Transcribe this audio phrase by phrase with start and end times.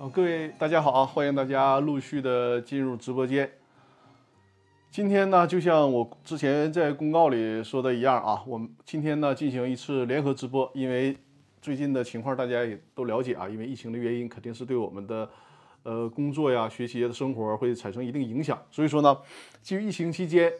[0.00, 1.04] 好，各位大家好啊！
[1.04, 3.52] 欢迎大家陆续的进入直播间。
[4.90, 11.14] 今天呢，就像我之前在公告里说的一样啊，我们今天呢进行一次联合直播，因为
[11.60, 15.28] 最近的情况大家也都了解啊，因为疫情的原因，肯定是对我们的
[15.82, 18.58] 呃工作呀、学习的生活会产生一定影响。
[18.70, 19.14] 所以说呢，
[19.60, 20.50] 基于疫情期间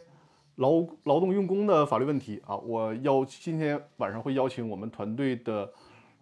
[0.57, 5.67] 劳劳动用工的法律问题啊，我邀今天晚上会邀请我们团队的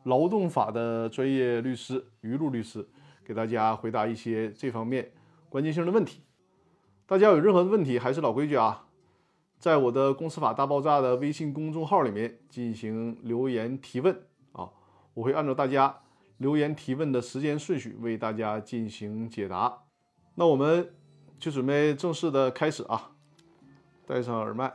[0.04, 2.88] 劳动法的专业律师于露律师。
[3.30, 5.12] 给大家回答一些这方面
[5.50, 6.24] 关键性的问题。
[7.06, 8.88] 大家有任何的问题，还是老规矩啊，
[9.60, 14.16] 在我的公司法大爆炸的微信公众号里面进行留言提问
[14.54, 14.72] 啊，
[15.14, 16.02] 我会按照大家
[16.38, 19.84] 留言提问的时间顺序为大家进行解答。
[20.34, 20.96] 那我们
[21.38, 23.12] 就准备正式的开始啊，
[24.08, 24.74] 戴上耳麦，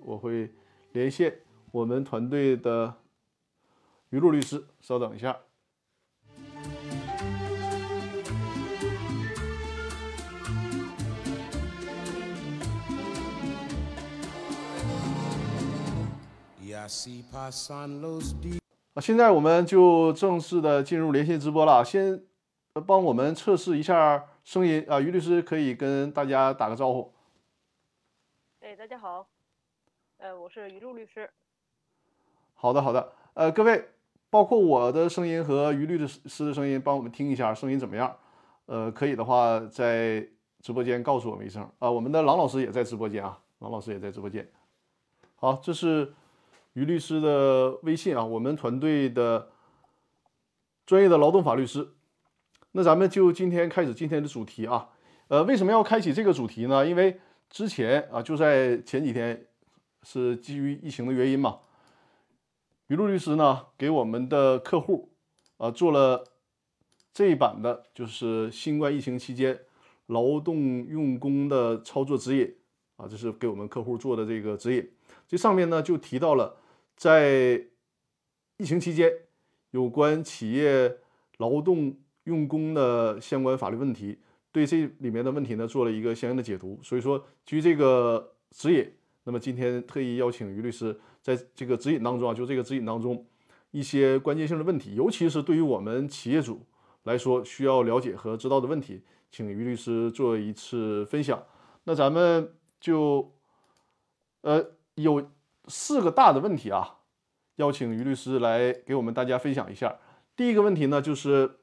[0.00, 0.52] 我会
[0.90, 1.38] 连线
[1.70, 2.94] 我们团队的
[4.10, 5.36] 于璐律师，稍等一下。
[16.86, 16.88] 啊，
[19.00, 21.84] 现在我们就正式的进入连线直播了。
[21.84, 22.22] 先
[22.86, 27.12] 帮我们测试一下声音啊，于律师可以跟大家打个招呼。
[28.60, 29.26] 哎，大家好，
[30.18, 31.28] 呃，我是于露律师。
[32.54, 33.88] 好的，好的，呃，各位，
[34.30, 38.16] 包括我的声音和于律师的声音，帮我们听一下声音怎么样？
[38.66, 40.24] 呃，可以的话，在
[40.60, 41.90] 直播间告诉我们一声啊。
[41.90, 44.48] 我们的郎老师也在直播间啊，郎老师也在直播间。
[45.34, 46.14] 好，这是。
[46.76, 49.48] 于律师的微信啊，我们团队的
[50.84, 51.88] 专业的劳动法律师。
[52.72, 54.90] 那咱们就今天开始今天的主题啊。
[55.28, 56.86] 呃，为什么要开启这个主题呢？
[56.86, 57.18] 因为
[57.48, 59.46] 之前啊，就在前几天，
[60.02, 61.60] 是基于疫情的原因嘛。
[62.88, 65.08] 于路律师呢，给我们的客户
[65.56, 66.24] 啊做了
[67.14, 69.58] 这一版的，就是新冠疫情期间
[70.08, 72.54] 劳动用工的操作指引
[72.96, 74.86] 啊，这是给我们客户做的这个指引。
[75.26, 76.58] 这上面呢就提到了。
[76.96, 77.62] 在
[78.56, 79.12] 疫情期间，
[79.72, 80.96] 有关企业
[81.36, 84.18] 劳动用工的相关法律问题，
[84.50, 86.80] 对这里面的问题呢做了一个相应的解读。
[86.82, 88.90] 所以说，基于这个指引，
[89.24, 93.26] 那么今天特意邀请于律师，在这个指引当中啊，就这个指引当中
[93.72, 96.64] 一些关键性的问题，尤其是对于我们企业主
[97.02, 101.44] 来说需要了解和知道的问题，请于律师做一次分享。
[101.84, 103.34] 那咱们就
[104.40, 105.30] 呃有。
[105.68, 106.98] 四个大的问题啊，
[107.56, 109.98] 邀请于律师来给我们大家分享一下。
[110.34, 111.58] 第一个问题呢，就是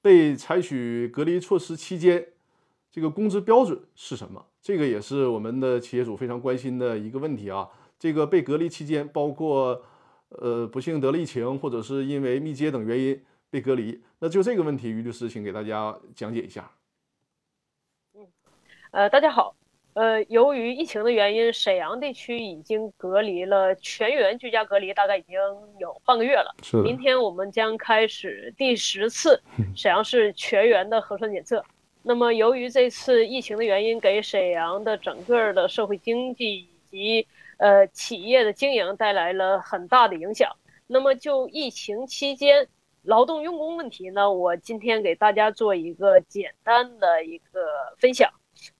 [0.00, 2.28] 被采取隔离措施期间，
[2.90, 4.46] 这个工资标准是什么？
[4.62, 7.68] 这个也是我们的企业主非常关心的一个问题啊。
[7.98, 9.82] 这个被隔离期间，包括
[10.28, 16.70] 呃不幸得了疫情，或者是因为密接等原因被隔离，那就这个问题，于律师请给大家讲解一下。
[18.14, 18.26] 嗯，
[18.90, 19.54] 呃，大家好。
[19.94, 25.38] 呃，由于疫情的原因，沈阳地区已经隔离了全员居家隔离，大概已经
[25.78, 26.52] 有半个月了。
[26.62, 26.76] 是。
[26.78, 29.40] 明天我们将开始第十次
[29.76, 31.64] 沈阳市全员的核酸检测。
[32.02, 37.26] 那么，由于这次疫情的原因，给沈阳的整个的社会经济以及
[37.58, 40.50] 呃企业的经营带来了很大的影响。
[40.88, 42.66] 那么，就疫情期间
[43.04, 47.60] 劳动用工问题呢，我今天给大家做一个简单的一个
[47.96, 48.28] 分享。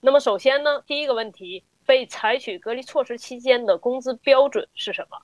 [0.00, 5.18] 那么首先呢，第一个问题，被采取隔离措施期间的工资标准是什么？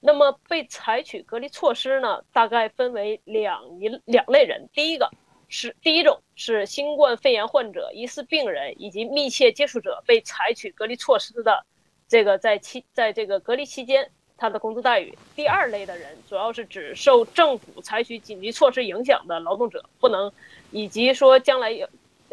[0.00, 4.68] 那么被采取隔离措施呢，大概分为两一两类人。
[4.72, 5.08] 第一个
[5.48, 11.64] 是第一种是新冠肺炎患者、疑似病人以及密切接触者被采取隔离措施的，
[12.08, 15.16] 这个在期在这个隔离期间他的工资待遇。
[15.36, 20.32] 第二类的人主要是指受政府采取紧急措施影响的劳动者，不能
[20.70, 21.88] 以及说将来有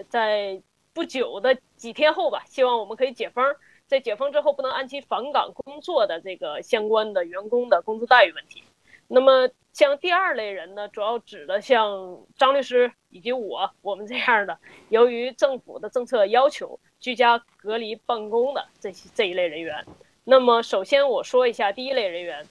[0.10, 0.62] 在。
[0.92, 3.56] 不久的几天后吧，希望我们可以解封，
[3.88, 8.62] 在解封之后不能按期返岗工作的这个相关的员工的工资待遇问题。
[9.08, 14.60] 那么像第二类人呢，主要指的像张律师以及我，我们这样的，
[14.90, 19.86] 由于政府的政策要求居家隔离办公的这些这一类人员。
[20.26, 22.46] 那么首先我说一下第一类人员，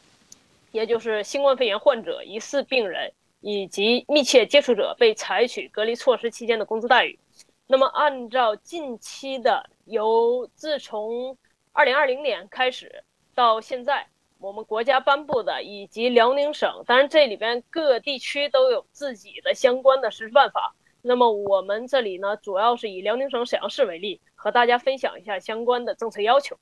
[0.73, 7.19] 也就是新冠肺炎患者、疑似病人以及密切接触者被采取隔离措施期间的工资待遇。
[7.71, 11.37] 那么，按照近期的由自从
[11.73, 13.05] 二零二零年开始
[13.35, 20.75] 到现在，我们国家颁布的以及辽宁省，当然这里边各地区都有自己的相关的实施办法。
[21.03, 26.57] 那么我们这里呢，主要是以辽宁省沈阳市为例，和大家分享一下相关的政策要求。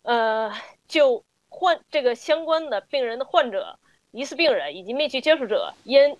[0.00, 0.50] 呃，
[0.88, 3.78] 就患这个相关的病人的患者、
[4.12, 6.16] 疑似病人以及密切接触者因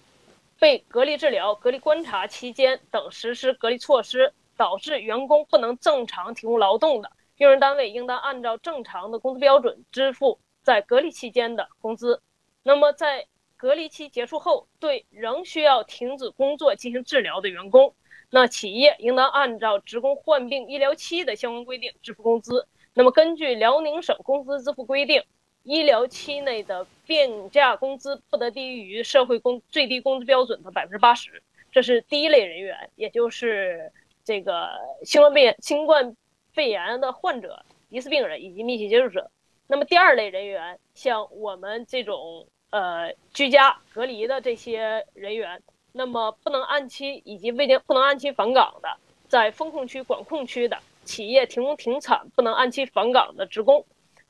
[0.58, 12.22] 被隔离治疗、隔离观察期间等实施隔离措施，导致员工不能正常提供劳动的，用人单位应当按照正常的工资标准支付在隔离期间的工资。
[12.62, 13.26] 那么在
[13.56, 17.94] 隔离期结束后，对仍需要停止工作进行治疗的员工，
[18.30, 22.66] 那企业应当按照职工患病医疗期的相关规定支付工资。
[22.94, 25.22] 那么根据辽宁省工资支付规定，
[25.66, 31.42] 医疗期内的病假工资不得低于社会工最低工资标准的百分之八十。
[31.70, 33.92] 这是第一类人员，也就是
[34.24, 34.70] 这个
[35.04, 36.16] 新冠肺炎新冠
[36.52, 39.30] 肺炎的患者、疑似病人以及密切接触者。
[39.66, 42.46] 那么第二类人员，像我们这种。
[42.70, 45.62] 呃，居家隔离的这些人员，
[45.92, 48.88] 那么不能按期以及未定不能按期返岗的，
[49.28, 53.86] 在封控区、管控区的企业停工停产不能按期返岗的职工，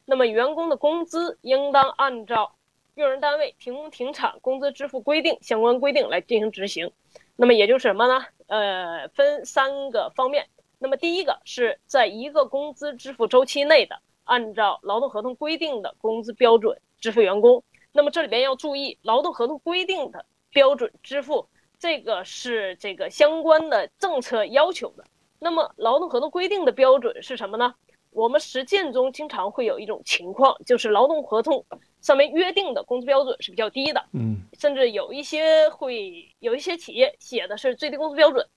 [0.07, 2.55] 那么员工的工资应当按照
[2.95, 6.91] 用人单位停工停产工资支付规定相关规定来进行执行。
[7.37, 8.25] 那么也就是什么呢？
[8.47, 10.47] 呃，分三个方面。
[10.79, 17.63] 那么第一个是在一个工资支付周期内的，按照劳动合同规定的工资标准支付员工。
[17.93, 21.49] 那么这里边要注意，劳动合同规定的标准支付，
[21.79, 25.05] 这个是这个相关的政策要求的。
[25.39, 27.75] 那么劳动合同规定的标准是什么呢？
[28.17, 31.63] 我们实践中经常会有一种情况，就是劳动合同
[32.01, 38.49] 上面约定的工资标准是比较低的，嗯，甚至有一些会有一些企业写的是最低工资标准，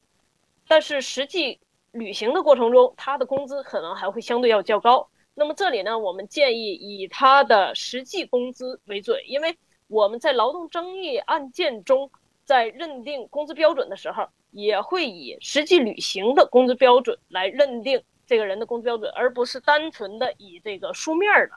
[0.66, 1.60] 但是实际
[1.92, 5.06] 履行的过程中，他的工资可能还会相对要较高。
[5.34, 9.54] 那么这里呢，我们建议以他的实际工资为准，因为
[9.90, 12.10] 我们在劳动争议案件中，
[12.46, 21.52] 在认定工资标准的时候，也会以实际履行的工资标准来认定这个人的工资标准，而不是单纯的以这个书面的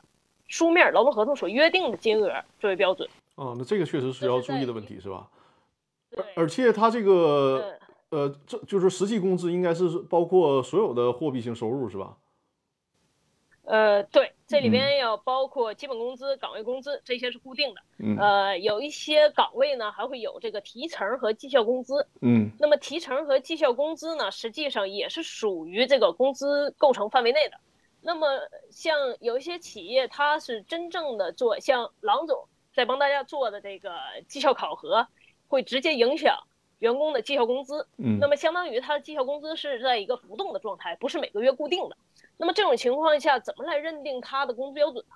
[0.48, 3.06] 书面劳动合同所约定的金额作为标准。
[3.34, 5.28] 哦，那这个确实是要注意的问题，是吧？
[6.16, 7.74] 而，而且他这个
[8.08, 12.16] 呃，这就是实际工资应该是包括所有的货币性收入，是吧？
[13.64, 17.80] 呃，对，这里边要包括基本工资、岗位工资，这些是固定的。
[17.98, 22.06] 嗯，呃，有一些岗位呢，还会有这个提成和绩效工资。
[22.20, 27.56] 嗯，那么提成和绩效工资呢，实际上也是属于这个工资构成范围内的。
[28.00, 28.26] 那么
[28.72, 33.94] 像有一些企业，它是真正的做，像郎总在帮大家做的这个
[34.28, 35.06] 绩效考核，
[35.46, 36.36] 会直接影响
[36.82, 37.86] 员工的绩效工资。
[37.96, 41.96] 嗯，那么相当于他的绩效工资是在一个浮动的状态，不是每个月固定的。
[42.36, 45.14] 那么这种情况下，怎么来认定他的工资标准呢？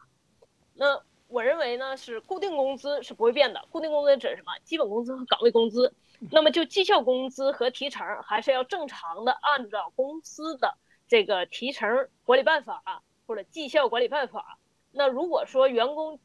[0.75, 3.65] 那我认为呢，是固定工资是不会变的。
[3.73, 4.53] 固定工资指什么？
[4.63, 5.93] 基本工资和岗位工资。
[6.31, 10.77] 那么就绩效工资和提成，还是要正常的按照公司的
[11.09, 14.57] 这个提成管理办法或者绩效管理办法。
[14.93, 16.21] 那如果说员工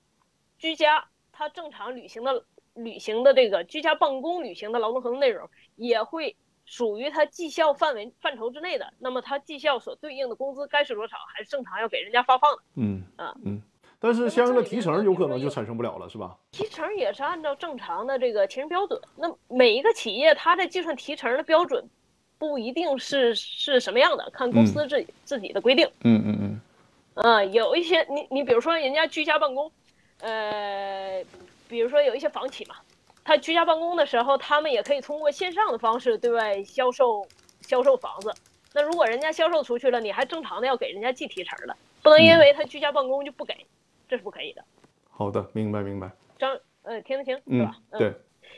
[0.59, 6.35] 居家，他正常履行的履行的这个居家办公履行的劳动合同内容，也会。
[6.63, 12.63] 属于他绩效范围范畴之内的，那么他绩效所对应的工资该是多少，还是正常要给人家发放的。
[12.75, 13.62] 嗯啊嗯，
[14.00, 16.38] 但是相应的提成有可能就产生不了了，是吧？
[16.51, 18.97] 提成也是按照正常的这个提成标准。
[19.17, 21.83] 那每一个企业它在计算提成的标准，
[22.38, 25.85] 不一定是是什么样的，看公司自己自己的规定。
[26.03, 27.25] 嗯嗯嗯。
[27.25, 29.69] 啊，有一些你你比如说人家居家办公，
[30.21, 31.21] 呃，
[31.71, 32.75] 比如说有一些房企嘛。
[33.23, 37.25] 他居家办公的时候，他们也可以通过线上的方式对外销售
[37.62, 38.34] 销售房子。
[38.74, 43.55] 那如果人家销售出去了，你还正常的要给人家计提成了，不能因为他居家办公就不给，
[44.10, 44.63] 这是不可以的。
[45.12, 46.12] 好的，明白明白。
[46.39, 47.75] 张呃，听得清是吧？
[47.98, 48.12] 对。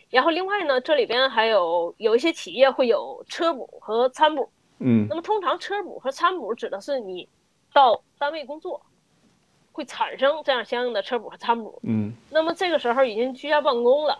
[0.09, 4.49] 然后另外呢，这里边还有有一些企业会有车补和餐补。
[4.79, 5.05] 嗯。
[5.09, 7.27] 那么通常车补和餐补指的是你
[7.73, 8.81] 到单位工作
[9.73, 11.81] 会产生这样相应的车补和餐补。
[11.83, 12.13] 嗯。
[12.29, 14.17] 那么这个时候已经居家办公了。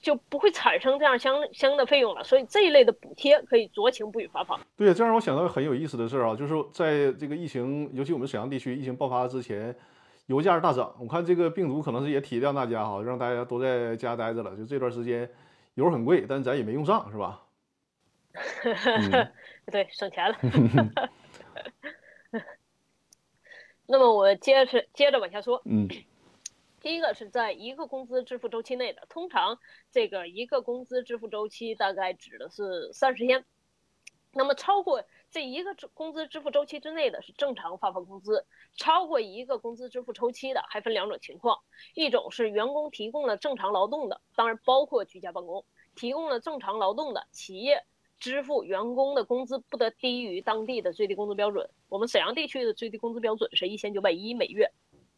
[0.00, 4.56] 就不会产生这样相相应的费用了，所以这一类的补贴可以酌情不予发放。
[4.76, 9.74] 对，这让我想到很有意思的事儿啊，就是在这个疫情，尤其我们沈阳地区疫情爆发之前，
[10.26, 10.94] 油价大涨。
[11.00, 14.56] 我看这个病毒可能是也体谅大家哈，让大家都在家待着了。
[14.56, 15.28] 就这段时间，
[15.74, 17.42] 油很贵，但咱也没用上，是吧？
[19.66, 20.38] 对，省钱了。
[23.90, 25.62] 那么我接着接着往下说。
[25.64, 25.88] 嗯。
[26.80, 29.58] 第一个是在一个工资支付周期内的，通常
[29.90, 33.44] 这个一个工资支付周期大概指的是三十天。
[34.32, 41.58] 那么超过这一个工资支付周期之内的是正常发放工资，超过一个工资支付周期的还分两种情况，
[41.94, 45.64] 一种是员工提供了正常劳动的，当然包括居家办公，
[45.96, 47.84] 提供了正常劳动的企业
[48.18, 51.70] 支付员工的工资不得低于当地的最低工资标准。
[51.88, 54.72] 我们沈阳地区的最低工资标准是一千九百一每月，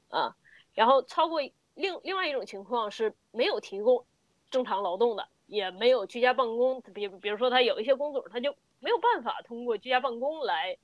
[0.09, 0.37] 啊。
[0.75, 1.41] 然后超过
[1.75, 4.05] 另另外一种情况是没有提供
[4.51, 10.77] 正常劳动的，也没有居家办公，比比如说他有一些工种，他就没有办法通过居家办公来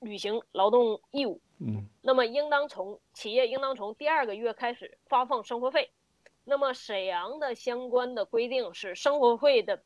[0.00, 1.40] 履行劳动义务。
[1.58, 5.90] 嗯那么应当从企业应当从第二个月开始发放生活费。
[6.44, 9.82] 那么沈阳的相关的规定是，生活费的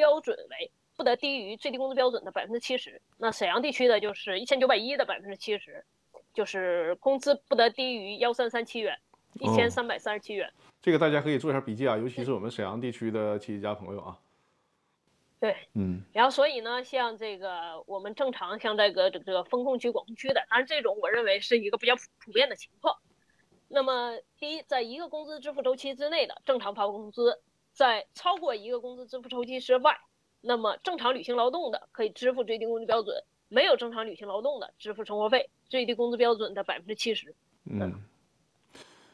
[0.00, 3.02] 标准为不得低于最低工资标准的百分之七十。
[3.18, 5.84] 那沈阳地区的就是一千九百一的百分之七十，
[6.32, 8.98] 就是工资不得低于幺三三七元，
[9.34, 10.50] 一千三百三十七元。
[10.80, 14.18] 这个大家可以做一下笔记啊，尤其是我们沈阳地区的企业家朋友啊。
[15.38, 22.96] 对，嗯然后所以呢，像这个我们正常像这个这个风控区、管控区的，当然这种我认为是一个比较普普遍的情况。
[23.68, 27.40] 那么第一，在一个工资支付周期之内的正常发放工资，
[27.72, 29.98] 在超过一个工资支付周期之外，
[30.40, 37.34] 那么正常履行劳动的可以支付最低工资标准，没有正常履行劳动的支付生活费，最低工资标准的百分之七十。
[37.64, 38.02] 嗯，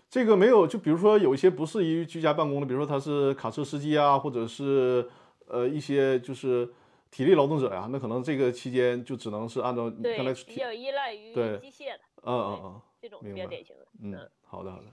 [0.08, 5.08] 这个没有，就比如说有一些不适宜居家办公的，比如说他是卡车司机啊，或者是
[5.46, 6.68] 呃一些就是
[7.10, 13.86] 体力劳动者呀、那可能这个期间就只能是按照你对刚才，比较依赖于对机械的嗯嗯嗯这种比较典型的。
[14.02, 14.86] 嗯，好的好的，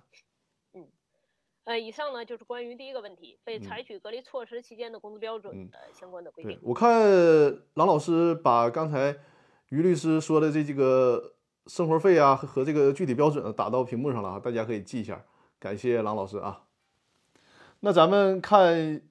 [1.66, 6.54] 呃，以上呢就是关于第一个问题，被嗯采取隔离措施期间的工资标准嗯的相关的规定。
[6.54, 7.02] 对我看
[7.76, 9.16] 郎老师把刚才
[9.70, 11.36] 于律师说的这几个
[11.68, 15.24] 生活费啊和和这个具体标准打到屏幕上了啊，大家可以记一下，
[15.60, 16.64] 感谢郎老师啊。
[17.80, 19.02] 那咱们看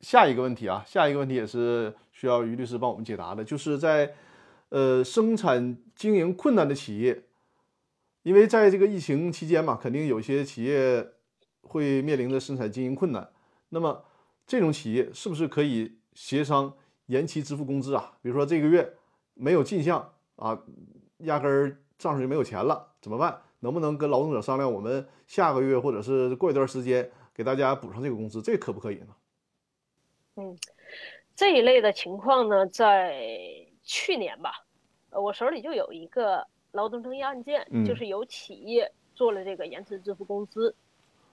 [0.00, 4.14] 下一个问题啊，下一个问题也是需要于律师帮我们解答的，就是在
[4.70, 7.24] 呃生产经营困难的企业，
[8.22, 11.12] 因为在这个疫情期间嘛，肯定有些企业
[11.70, 13.30] 会面临着生产经营困难。
[13.68, 14.04] 那么
[14.46, 16.74] 这种企业是不是可以协商
[17.06, 18.18] 延期支付工资啊？
[18.20, 18.96] 比如说这个月
[19.34, 20.60] 没有进项啊，
[21.18, 23.42] 压根儿账上就没有钱了，怎么办？
[23.60, 29.14] 能不能跟劳动者商量，我们下个月或者是过一段时间给大家补上这个工资，这可不可以呢？
[30.36, 30.56] 嗯
[31.36, 33.16] 这一类的情况呢，在
[33.82, 34.52] 去年吧，
[35.10, 40.74] 呃，我手里就有一个劳动争议案件，嗯就是有企业做了这个延迟支付工资，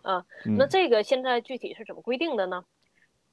[0.07, 2.63] 啊，嗯那这个现在具体是怎么规定的呢？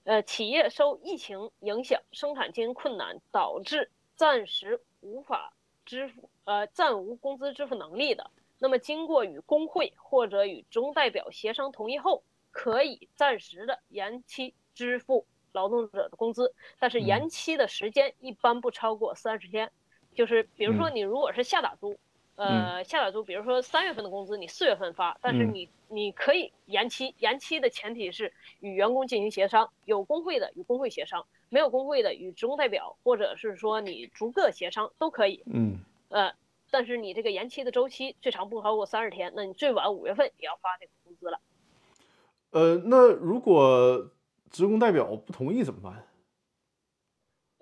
[0.02, 5.54] 呃，企业受疫情影响，生产经营困难，导致暂时无法
[5.86, 8.28] 支付，呃，暂无工资支付能力的，
[8.58, 19.70] 那么经过与工会或者与职工代表协商同意后，可以暂时的延期支付劳动者的工资，但是延期的时间一般不超过三十天。
[20.12, 21.96] 就是比如说你如果是下打租，
[22.36, 35.42] 呃，下打租，比如说三月份的工资你四月份发，但是嗯你你可以延期，延期的前提是与员工进行协商，有工会的与工会协商，没有工会的与职工代表或者是说你逐个协商都可以。
[35.46, 36.34] 嗯呃，
[36.70, 41.40] 但是你这个延期的周期最长不超过三十天，那你最晚五月份也要发这个工资了。
[42.50, 44.10] 呃，那如果
[44.50, 46.04] 职工代表不同意怎么办？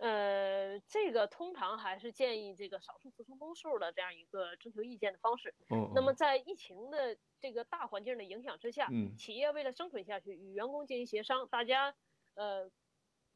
[0.02, 5.54] 呃，这个通常还是建议这个少数服从多数的这样一个征求意见的方式。
[5.71, 11.94] 嗯，那么在疫情的这个大环境的影响之下，嗯企业为了生存下去，与员工进行协商，大家
[12.35, 12.68] 呃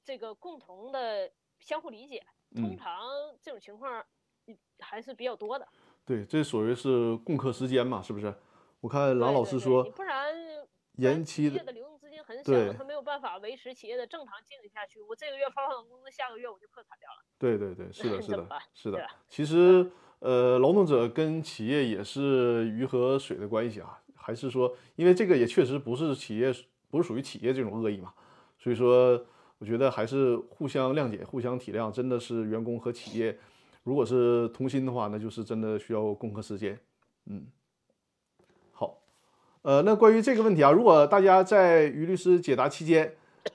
[0.05, 1.31] 这个共同的
[1.61, 3.09] 相互理解，通嗯常
[3.41, 4.05] 这种情况
[4.47, 5.69] 嗯还是比较多的。
[6.05, 8.35] 对，这属于是共克时艰嘛，是不是？
[8.81, 10.35] 我看郎老师说你不然
[10.99, 15.01] 延期的的流动资金很对小，他没有办法维持企业的正常经营下去。
[15.03, 17.23] 我这个月发放工资，下个月我就破产掉了。
[17.39, 19.07] 对对对，是的， 是的是的。
[19.29, 26.51] 其实，呃，劳动者跟企业也是鱼和水的关系啊，还是说，因为这个也确实不是企业，
[26.89, 28.15] 不是属于企业这种恶意嘛，
[28.59, 29.23] 所以说，
[29.59, 33.39] 我觉得还是互相谅解、互相体谅，真的是员工和企业，
[33.83, 36.79] 如果是同心的话，那就是真的需要共克时艰。
[37.27, 37.66] 嗯，好，
[39.67, 43.13] 呃，那关于这个问题啊，如果大家在于律师解答期间，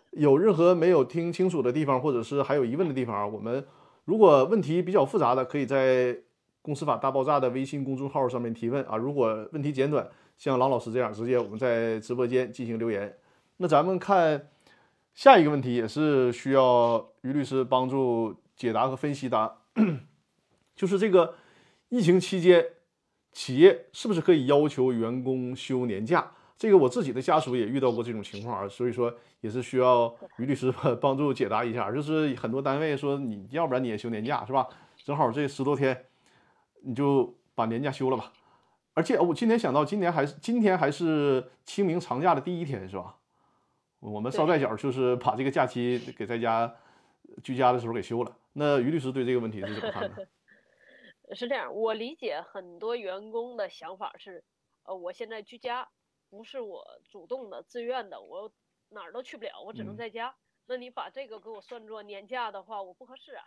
[0.09, 3.65] 有任何没有听清楚的地方，或者是还有疑问的地方啊，我们
[4.03, 6.17] 如果问题比较复杂的，可以在
[6.61, 8.97] “公司法大爆炸”的微信公众号上面提问啊。
[8.97, 10.05] 如果问题简短，
[10.37, 13.15] 像郎老师这样，直接我们在直播间进行留言。
[13.55, 14.49] 那咱们看
[15.15, 19.55] 下一个问题，也是需要于律师帮助解答和分析的，
[20.75, 21.35] 就是这个
[21.87, 22.65] 疫情期间，
[23.31, 26.31] 企业是不是可以要求员工休年假？
[26.57, 30.71] 这个我自己的家属也遇到过这种情况啊，所以说也是需要于律师
[31.01, 31.91] 帮助解答一下。
[31.91, 34.67] 就是很多单位说你要不然你也休年假是吧？
[35.03, 36.05] 正好这十多天，
[36.83, 38.31] 你就把年假休了吧。
[38.93, 43.15] 而且我今天想到，今年还是今天还是清明长假的第一天是吧？
[43.99, 46.71] 我们捎带脚就是把这个假期给在家
[47.43, 48.31] 居家的时候给休了。
[48.53, 50.27] 那于律师对这个问题是怎么看的？
[51.35, 54.43] 是这样，我理解很多员工的想法是，
[54.83, 55.89] 呃，我现在居家
[56.29, 58.51] 不是我主动的、自愿的，我
[58.89, 60.35] 哪儿都去不了，我只能嗯在家。
[60.65, 63.45] 那你把这个给我算作年假的话，我不合适啊。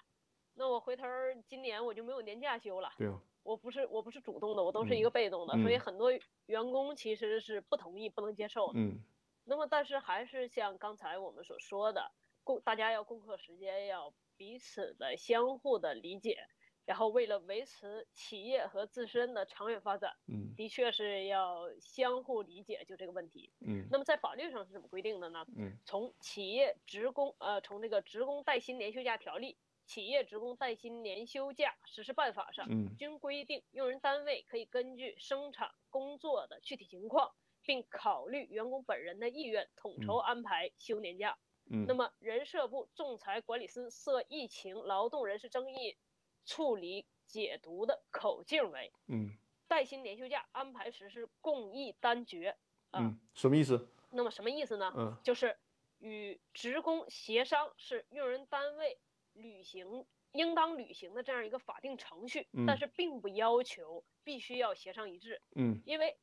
[0.54, 2.92] 那我回头儿今年我就没有年假休了。
[2.96, 6.10] 对啊，我不是我不是主动的，我都是一嗯个被动的，所以嗯很多
[6.46, 8.78] 员工其实是不同意、不能接受的。
[8.78, 8.98] 嗯
[9.46, 12.12] 那么，但是还是像刚才我们所说的，
[12.44, 16.46] 共大家要共克时间，要彼此的相互的理解，
[16.86, 23.50] 然后为了维持企业和自身的长远发展，嗯的确是要相互理解就这个问题。
[23.60, 25.44] 嗯那么在法律上是怎么规定的呢？
[25.56, 41.38] 嗯从企业职工呃，从这个职工带薪年休假条例、企业职工带薪年休假实施办法上，嗯均规定，用人单位可以根据生产工作的具体情况，并考虑员工本人的意愿，统筹安排休年假。
[41.70, 45.96] 嗯那么，人社部仲裁管理司涉疫情劳动人事争议
[46.44, 49.30] 处理解读的口径为：嗯
[49.66, 52.56] 带薪年休假安排实施共议单决。
[52.90, 53.88] 啊嗯，什么意思？
[54.10, 54.92] 那么什么意思呢？
[54.96, 55.56] 嗯就是
[55.98, 58.98] 与职工协商是用人单位
[59.32, 66.16] 履行应当履行的这样一个法定程序，但嗯是并不要求必须要协商一致，嗯因为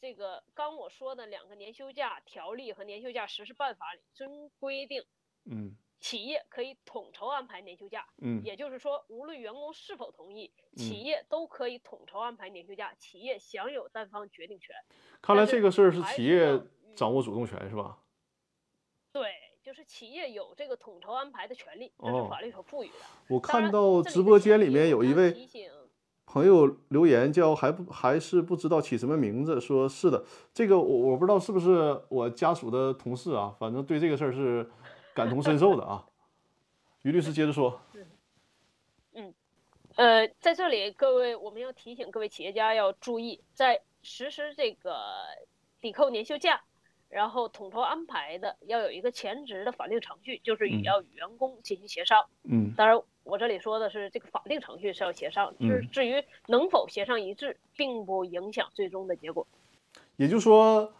[0.00, 5.04] 这个刚我说的两个年休假条例和年休假实施办法里均规定，
[5.44, 14.74] 嗯企业可以统筹安排年休假，嗯也就是说，无论员工是否同意，企嗯业都可以统筹安排年休假，企业享有单方决定权。
[15.20, 16.60] 看来这个事儿是企业
[16.94, 17.98] 掌握主动权是吧？
[19.12, 22.94] 对，就是企业有这个统筹安排的权利，这哦是法律所赋予的。
[23.28, 25.34] 我看到直播间里面有一位
[26.26, 34.70] 朋友留言叫还不还是不知道起什么名字，说是的，这个我我不知道是不是我家属的同事啊，反正对这个事儿是
[35.18, 36.06] 感同身受的啊。
[37.02, 37.80] 于律师接着说，
[39.96, 44.96] 呃，在这里各位，我们要提醒各位企业家要注意，在实施这个
[45.80, 46.60] 抵扣年休假，
[47.08, 52.24] 然后统筹安排的，要有一个前置的法定程序，就是要与员工进行协商。
[52.44, 59.48] 嗯当然，我这里说的是这个法定程序是要协商，至嗯至于能否协商一致，并不影响最终的结果。
[60.14, 60.92] 也就是说，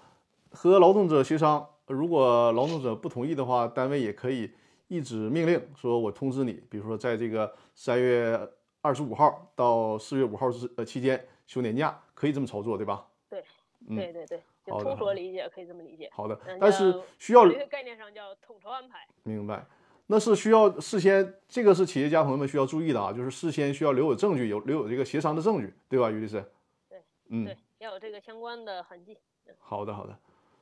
[0.51, 4.51] 和劳动者协商，如果劳动者不同意的话，单位也可以
[4.89, 8.39] 一纸命令说，我通知你，比如说在这个三月
[8.81, 13.07] 二十五号到四月五号之呃期间休年假，可以这么操作，对吧？
[13.29, 13.43] 对
[13.89, 16.11] 对对对，就通俗理解可以这么理解。
[16.13, 19.07] 好的嗯，但是需要概念上叫统筹安排。
[19.23, 19.65] 明白，
[20.09, 26.45] 那是需要事先，这个是企业家朋友们需要注意的啊，就是事先需要留有证据，有留有这个协商的证据，对吧，于律师？
[26.89, 29.17] 对，嗯对，，要有这个相关的痕迹。
[29.59, 30.19] 好的，好的，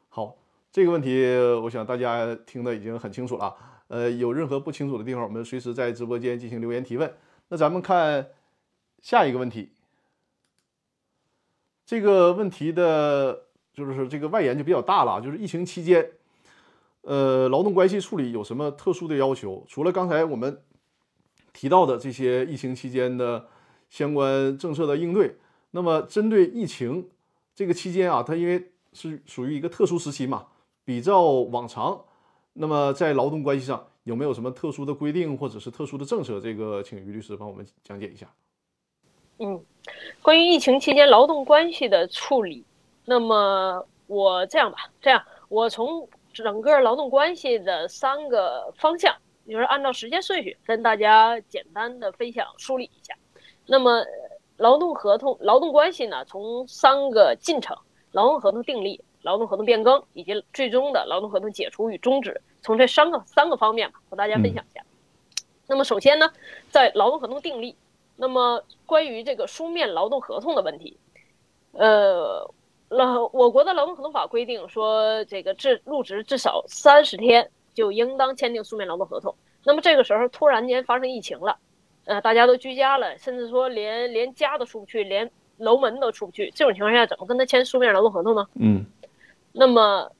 [0.08, 0.36] 好，
[0.76, 1.24] 这个问题
[1.62, 3.56] 我想大家听的已经很清楚了，
[3.88, 7.10] 呃，有任何不清楚的地方，我们随时在直播间进行留言提问。
[7.48, 8.28] 那咱们看
[9.00, 9.70] 下一个问题，
[11.86, 16.10] 这个问题的就是这个外延就比较大了，就是疫情期间，
[17.00, 19.64] 呃，劳动关系处理有什么特殊的要求？
[19.66, 20.60] 除了刚才我们
[21.54, 23.48] 提到的这些疫情期间的
[23.88, 25.38] 相关政策的应对，
[25.70, 27.08] 那么针对疫情
[27.54, 30.48] 这个期间啊，它因为是属于一个特殊时期嘛，
[30.86, 32.04] 比照往常，
[32.52, 36.40] 那么在劳动关系上有没有什么特殊的规定或者是特殊的政策？
[36.40, 38.32] 这个请于律师帮我们讲解一下。
[39.38, 39.60] 嗯，
[40.22, 42.64] 关于疫情期间劳动关系的处理，
[43.04, 49.12] 那么我这样吧，这样我从整个劳动关系的三个方向，
[49.48, 53.12] 就是按照时间顺序跟大家简单的分享梳理一下。
[53.66, 54.04] 那么，
[54.56, 57.76] 劳动合同、劳动关系呢，从三个进程：
[58.12, 64.82] 劳动合同订立、劳动合同变更以及最终的劳动合同解除与终止，从这三个三个方面吧，和大家分享一下。
[65.66, 66.30] 那么首先呢，
[66.70, 67.76] 在劳动合同订立。
[68.18, 70.96] 那么关于这个书面劳动合同的问题，
[71.72, 72.50] 呃，
[72.88, 79.34] 劳我国的劳动合同法规定说，这个至入职至少三十天就应当签订书面劳动合同。
[79.64, 81.58] 那么这个时候突然间发生疫情了，
[82.06, 88.46] 呃，大家都居家了，甚至说连连家都出不去，连楼门都出不去，这种情况下怎么跟他签书面劳动合同呢？
[88.54, 88.86] 嗯
[89.58, 90.10] 那么，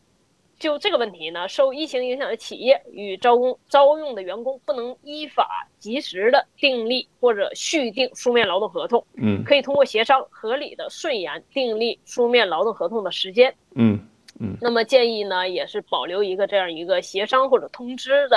[0.59, 13.55] 就这个问题呢，受疫情影响的企业与招工招用的员工不能依法及时的订立或者续订书面劳动合同，嗯可以通过协商合理的顺延订立书面劳动合同的时间。
[13.75, 14.01] 嗯
[14.40, 18.37] 嗯那么建议呢，也是保留一个这样一个协商或者通知的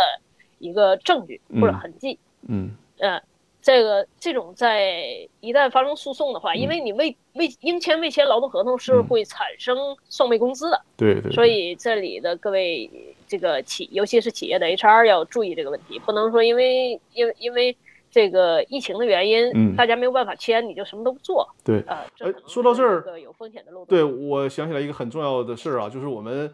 [0.58, 2.20] 一个证据或者嗯痕迹。
[2.48, 3.22] 嗯呃，
[3.62, 9.78] 这个这种在一旦发生诉讼的话，因为你未未应签未签劳动合同是嗯会产生
[10.10, 10.82] 双倍工资的。
[10.96, 12.90] 对对，所以这里的各位
[13.28, 17.76] 这个企，尤其是企业的 HR 要注意这个问题，不能说因为因为因为
[18.10, 23.88] 这个疫情的原因，嗯大家没有办法签，你就什么都不做对啊、这哎可能说到这儿有风险的漏洞。
[23.88, 26.52] 对，我想起来一个很重要的事儿啊，就是我们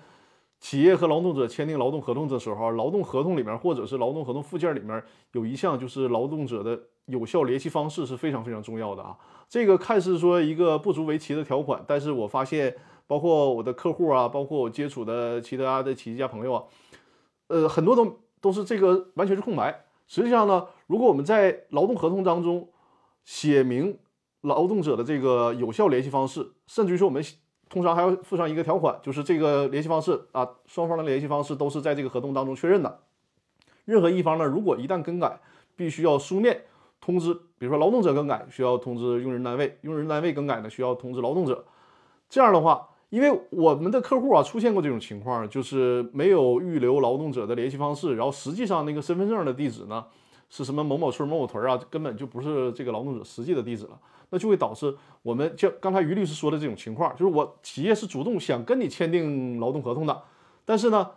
[0.60, 5.02] 企业和劳动者签订劳动合同的时候，劳动合同里面或者是劳动合同附件里面
[5.34, 9.18] 有一项就是劳动者的有效联系方式是非常非常重要的啊。
[9.48, 12.76] 这个看似说一个不足为奇的条款，但是我发现，
[13.08, 16.64] 包括我的客户啊，包括我接触的其他的企业家朋友啊，
[17.48, 19.86] 呃，很多都都是这个完全是空白。
[20.08, 22.70] 实际上呢，如果我们在劳动合同当中
[23.24, 23.98] 写明
[24.42, 27.24] 劳动者的这个有效联系方式，甚至于说我们
[27.70, 33.00] 通常还要附上一个条款，就是这个联系方式啊，双方的联系方式都是在这个合同当中确认的。
[33.86, 35.40] 任何一方呢，如果一旦更改，
[35.76, 36.66] 必须要书面
[37.06, 41.64] 通知，比如说劳动者更改需要通知用人单位，用人单位更改呢需要通知劳动者。
[42.28, 50.06] 这样的话，因为我们的客户啊出现过这种情况，就是没有预留劳动者的联系方式，然后实际上那个身份证的地址呢
[50.50, 54.00] 是什么某某村某某屯啊，根本就不是这个劳动者实际的地址了。
[54.32, 60.24] 那就会导致我们像刚才于律师说的这种情况，就是我企业是主动想跟你签订劳动合同的，
[60.66, 61.12] 但是呢，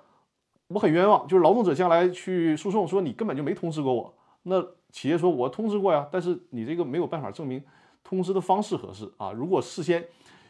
[0.69, 7.63] 我很冤枉，就是劳动者将来去诉讼说你根本就没通知过我，那企业说我通知过呀，但是你这个没有办法证明
[8.03, 9.33] 通知的方式合适啊。
[9.33, 10.07] 如果事先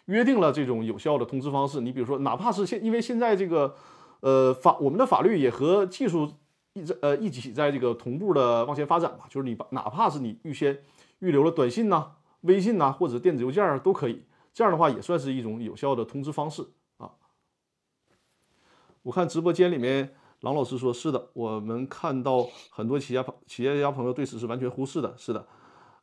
[0.07, 3.75] 约定了这种有效的通知方式，你比如说哪怕是现因为现在这个
[4.21, 6.33] 呃法我们的法律也和技术
[6.73, 10.79] 一直呃一起在这个同步的往前发展嘛，就是你把哪怕是你预先
[11.19, 12.13] 预留了短信呐。
[12.43, 14.23] 微信呐，或者电子邮件儿都可以，
[14.55, 16.65] 这样的话也算是一种有效的通知方式
[16.99, 17.11] 啊。
[19.03, 25.45] 我看直播间里面，郎老师说是的，我们看到很多企业朋企业家朋友对此是完全忽视的，是的，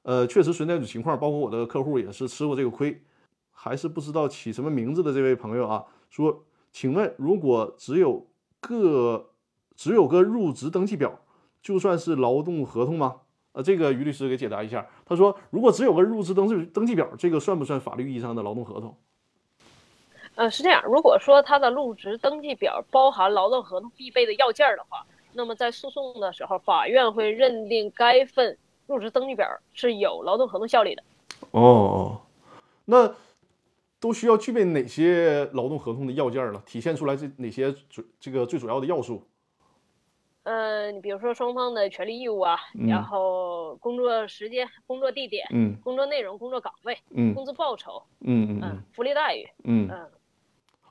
[0.04, 3.02] 呃，确实存在这种情况，包括我的客户也是吃过这个亏，
[3.52, 6.44] 还是不知道起什么名字的这位朋友啊，说，
[6.74, 8.28] 请问如果只有
[8.60, 9.30] 个
[9.74, 11.18] 只有个入职登记表，
[11.62, 13.22] 就算是劳动合同吗？
[13.54, 14.86] 呃，这个于律师给解答一下。
[15.06, 18.98] 他说，如果只有个入职登记登记表，这个算不算法律意义上的劳动合同？
[20.36, 20.84] 呃，是这样。
[20.86, 31.04] 如果说他的入职登记表包含劳动合同必备的要件的话，那么在诉讼的时候，法院会认定该份入职登记表是有劳动合同效力的。
[31.52, 32.22] 哦，
[32.86, 33.16] 那
[34.00, 36.62] 都需要具备哪些劳动合同的要件了？
[36.66, 39.28] 体现出来这哪些主这个最主要的要素？
[40.44, 42.56] 呃，你比如说双方的权利义务啊，
[42.88, 50.12] 然后工作时间、工作地点、嗯，工作内容、工作岗位、嗯，工资报酬，嗯嗯，福利待遇，嗯嗯，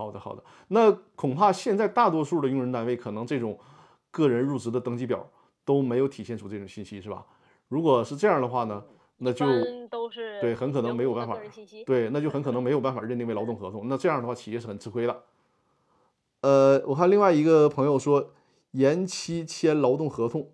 [0.05, 0.45] 好的好的。
[0.69, 3.59] 那恐怕现在大多数的用人单位可能这种
[4.11, 5.29] 个人入职的登记表
[5.65, 7.25] 都没有体现出这种信息，是吧？
[7.69, 8.85] 如果是这样的话呢，
[9.19, 9.47] 那就
[9.89, 11.39] 都是对，很可能没有办法，
[11.87, 13.89] 对，那就很可能没有办法认定为劳动合同。
[13.89, 15.23] 那这样的话，企业是很吃亏的。
[16.43, 18.33] 呃，我看另外一个朋友说。
[18.75, 20.51] 延期签劳动合同，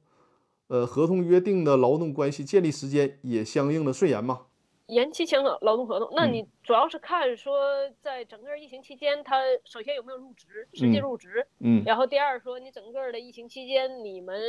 [0.67, 4.43] 呃，合同约定的劳动关系建立时间也相应的顺延吗？
[4.91, 7.59] 延期签劳动合同，那你主要是看说，
[8.03, 14.41] 在整个疫情期间，他首先有没有入职，实际入职，嗯，然后第二说，你整个的疫情期间，你们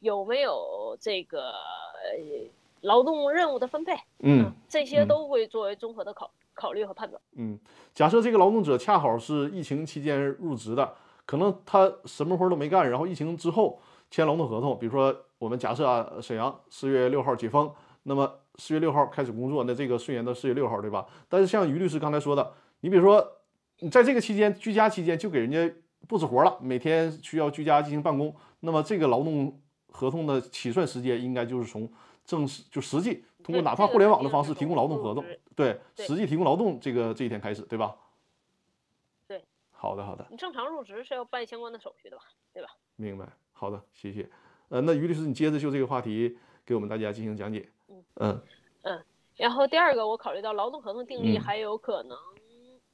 [0.00, 1.52] 有没有这个
[2.80, 7.20] 劳动任务的分配，嗯，这些都会作为综合的考考虑和判断。
[7.36, 7.58] 嗯，
[7.94, 10.94] 假设这个劳动者恰好是疫情期间入职的。
[11.26, 21.06] 可能他什么活都没干，然后疫情之后签劳动合同，比如说我们假设啊，沈阳四月六号解封，那么四月六号开始工作，那这个顺延到四月六号，对吧？
[21.28, 23.40] 但是像于律师刚才说的，你比如说
[23.80, 25.74] 你在这个期间居家期间就给人家
[26.06, 31.90] 布置活了，每天需要居家进行办公，那么这个劳动合同的起算时间应该就是从
[32.24, 35.24] 正式就实际通过哪怕互联网的方式提供劳动合同，
[35.56, 37.96] 对，实际提供劳动这个这一天开始，对吧？
[39.26, 40.26] 对好的，好的。
[40.30, 42.22] 你正常入职是要办相关的手续的吧？
[42.52, 42.70] 对吧？
[42.96, 43.26] 明白。
[43.52, 44.28] 好的，谢谢。
[44.68, 47.68] 呃，那于律师，你接着就这个话题给我们大家进行讲解。
[48.16, 48.40] 嗯
[48.82, 49.02] 嗯。
[49.36, 52.16] 然后第二个，我考虑到劳动合同订立还有可能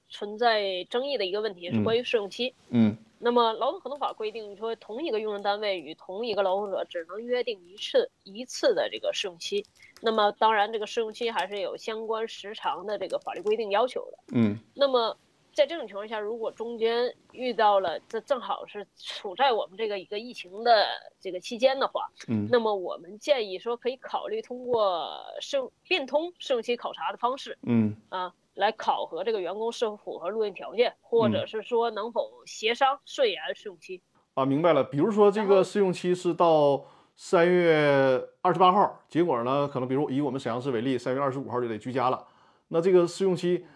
[0.09, 2.55] 存在争议的一个问题是关于试用期。
[2.69, 2.97] 嗯。
[3.19, 9.65] 那么劳动合同法规定说，同一个用人单位与同一个劳动者只能约定一次一次的这个试用期。
[10.01, 14.19] 那么当然，这个试用期还是有相关时长的这个法律规定要求的。
[14.35, 14.59] 嗯。
[14.75, 15.17] 那么。
[15.53, 20.87] 在这种情况下，如果中间遇到了这正好是处在我们这个一个疫情的
[21.21, 25.11] 这个期间的话，嗯，那么我们建议说可以考虑通过
[25.41, 34.01] 试变通试用期考察的方式，嗯啊，来考核这个员工是否符合录用条件，或者是说能否协商顺延试用期。
[34.35, 34.85] 啊，明白了。
[34.85, 36.85] 比如说这个试用期是到
[37.17, 42.27] 三月二十八号，结果呢，可能比如以我们沈阳市为例，三月二十五号就得居家了，
[42.69, 43.67] 那这个试用期。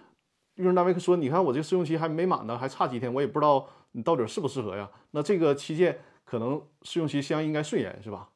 [0.56, 4.88] 用人单位说：“你看我这试用期还没满呢，还差几天，我也不知道你到底适不适合呀。
[5.10, 8.30] 那这个期间可能试用期相应该顺延，是吧？”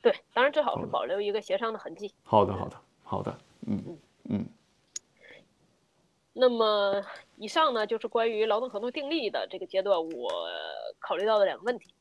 [0.00, 2.14] 对，当然最好是保留一个协商的痕迹。
[2.22, 4.46] 好的，好的，好的，嗯嗯。
[6.32, 7.02] 那么
[7.36, 10.30] 以上呢，就是关于劳动合同订立的这个阶段我
[10.98, 11.92] 考虑到的两个问题。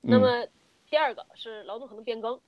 [0.00, 0.46] 那么
[0.88, 2.38] 第二个是劳动合同变更。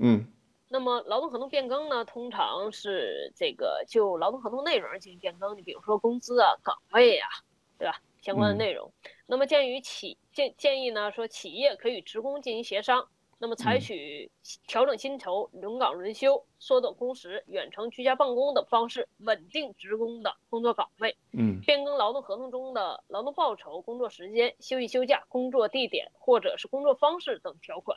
[0.00, 0.26] 嗯。
[0.68, 7.28] 那么劳动合同变更呢，通常是这个就劳动合同内容进行变更，你比如说工资啊、岗位啊，
[7.78, 8.00] 对吧？
[8.20, 8.92] 相关的内容。
[9.26, 13.08] 那么鉴于企建建议呢，说企业可与职工进行协商。
[13.40, 14.28] 那么，采取
[14.66, 21.16] 调整薪酬、轮岗轮休、缩短工时、远程居家办公等方式，稳定职工的工作岗位。
[21.30, 27.96] 嗯，变更劳动合同中的劳动报酬、工作时间、休息休假、工作地点或者是工作方式等条款。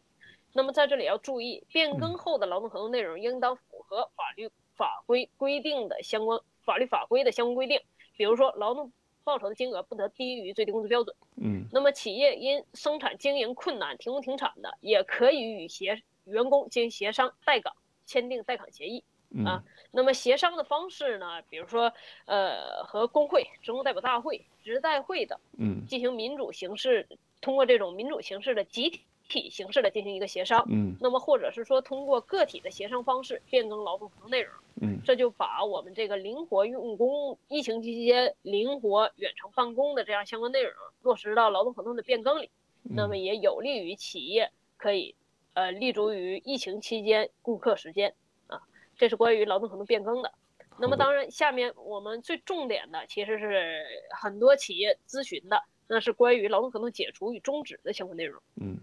[0.53, 7.79] 那么在这里要注意，变更后的劳动合同内容应当符合法律法规规定的相关法律法规的相关规定，
[8.15, 8.91] 比如说劳动。
[9.23, 11.15] 报酬的金额不得低于最低工资标准。
[11.35, 17.71] 嗯，那么企业因生产经营困难停工停产的，也可以与协员工进行协商待岗，
[18.07, 19.03] 签订待岗协议
[19.45, 19.63] 啊。
[19.91, 21.93] 那么协商的方式呢，比如说
[22.25, 27.07] 呃和工会、职工代表大会、职代会等，嗯，进行民主形式，
[27.41, 29.01] 通过这种民主形式的集体。
[29.31, 42.51] 体形式的进行一个协商，嗯，那么或者是说通过个体的协商方式变更劳动合同内容，嗯，这就把我们这个灵活用工、疫情期间灵活远程办公的这样相关内容落实到劳动合同的变更里，
[42.83, 45.15] 那么也有利于企业可以
[45.53, 48.13] 呃立足于疫情期间顾客时间
[48.47, 48.61] 啊，
[48.97, 50.31] 这是关于劳动合同变更的。
[50.77, 58.77] 那么当然，下面我们最重点的其实是很多企业咨询的，那是关于劳动合同解除与终止的相关内容，嗯。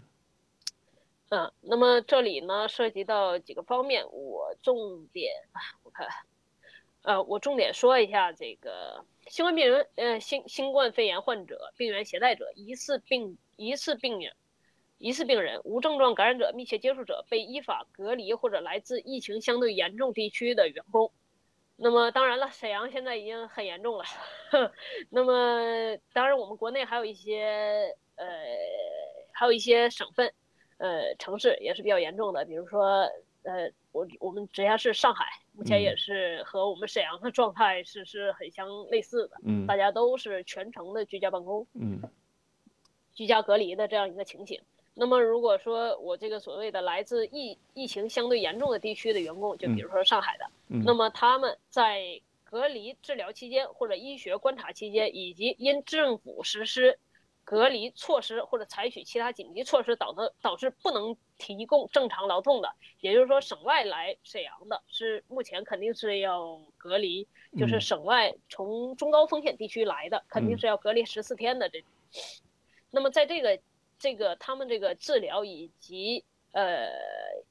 [1.29, 5.31] 嗯，那么这里呢涉及到几个方面，我重点
[5.83, 6.07] 我看，
[7.03, 14.33] 呃，我重点说一下这个新冠病人，呃，新新冠肺炎患者、病原携带者、疑似病疑似病人、
[14.97, 21.11] 疑似病人、无症状感染者、密切接触者、被依法隔离或者来自疫情相对严重地区的员工。
[21.75, 24.03] 那么当然了，沈阳现在已经很严重了。
[25.11, 28.25] 那么当然，我们国内还有一些呃，
[29.31, 30.33] 还有一些省份。
[30.79, 33.01] 呃，城市也是比较严重的，比如说，
[33.43, 42.01] 呃，我我们直辖市上海目前也是和我们沈阳的状态是是很相类似的，嗯，大家都是全程的居家办公，嗯，
[43.13, 44.61] 居家隔离的这样一个情形。
[44.93, 50.45] 那么如果说我这个所谓的来自疫疫情相对严重的地区的员工，就比如说上海的，
[50.85, 56.97] 那么他们在隔离治疗期间或者医学观察期间，以及因政府实施。
[57.49, 71.83] 隔离措施或者采取其他紧急措施导致导致不能提供正常劳动的，也就是说省外来沈阳的是目前肯定是要隔离，就是省外从中高风险地区来的肯定是要隔离十四天的这。
[72.91, 73.59] 那么在这个
[73.97, 76.87] 这个他们这个治疗以及呃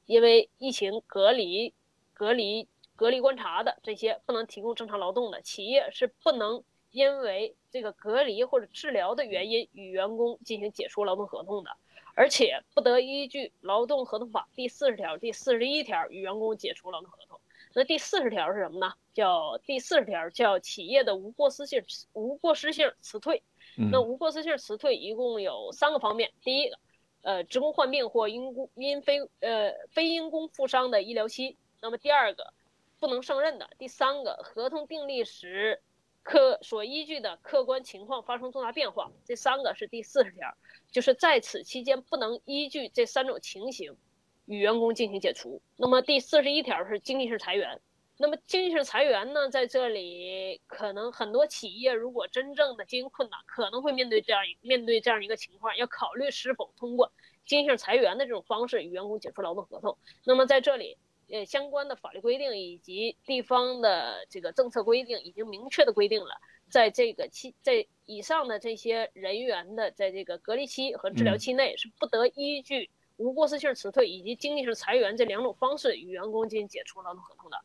[0.05, 1.73] 因为疫情隔离
[2.13, 6.63] 隔离隔离观察的这些不能提供正常劳动的企业是不能。
[6.91, 11.71] 因为这个隔离或者治疗的原因与员工进行解除劳动合同的，
[12.15, 17.39] 而且不得依据《劳动合同法》第四十条、第四十一条与员工解除劳动合同。
[17.73, 18.93] 那第四十条是什么呢？
[19.13, 23.43] 叫第四十条叫企业的无过失性无过失性辞退。
[23.91, 26.79] 那无过失性辞退一共有三个方面：第一个，
[27.21, 32.51] 呃，职工患病或因工因非呃非因工负伤的医疗期；那么第二个，
[32.99, 35.79] 不能胜任的；第三个，合同订立时。
[36.29, 40.55] 客所依据的客观情况发生重大变化，这三个是第四十条，
[40.91, 43.97] 就是在此期间不能依据这三种情形
[44.45, 45.59] 与员工进行解除。
[45.75, 47.81] 那么第四十一条是经济性裁员。
[48.15, 57.11] 那么经济性裁员呢，在这里可能很多企业如果真正的经营困难，可能会面对这样面对这样一个情况，要考虑是否通过
[57.47, 59.97] 经济性裁员的这种方式与员工解除劳动合同。
[60.25, 60.95] 那么在这里。
[61.31, 66.31] 呃，相关的法律规定以及地方的这个政策规定已经明确的规定了，
[66.69, 77.57] 在这个期在以上的这些人员的在这个隔离期和治疗期内，是不得依据无过失性辞退以及经济性裁员这两种方式与员工进行解除劳动合同的。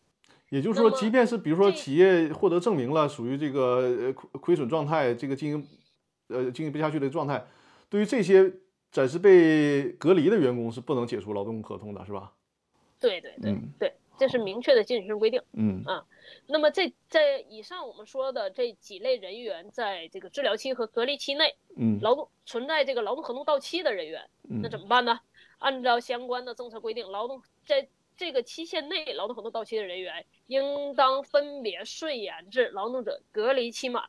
[0.51, 5.69] 也就是说，即便是比如说企业获得证明了属于这个呃亏亏损状态，这个经营
[6.29, 7.47] 呃经营不下去的状态，
[7.89, 8.53] 对于这些
[8.93, 12.35] 暂时被隔离的员工是不能解除劳动合同的，是吧？
[13.09, 15.43] 对对对对，这是明确的禁止性规定。
[15.53, 16.05] 嗯啊，
[16.47, 24.29] 那么这在以上我们说的这几类人员，在这个治疗期和隔离期内，嗯，劳动存在这个劳动合同到期的人员，
[24.63, 25.21] 那怎么办呢？
[25.59, 34.05] 按照相关的政策规定，劳动在这个期限内劳动合同到期的人员，应当分别顺延至劳动者隔离期满、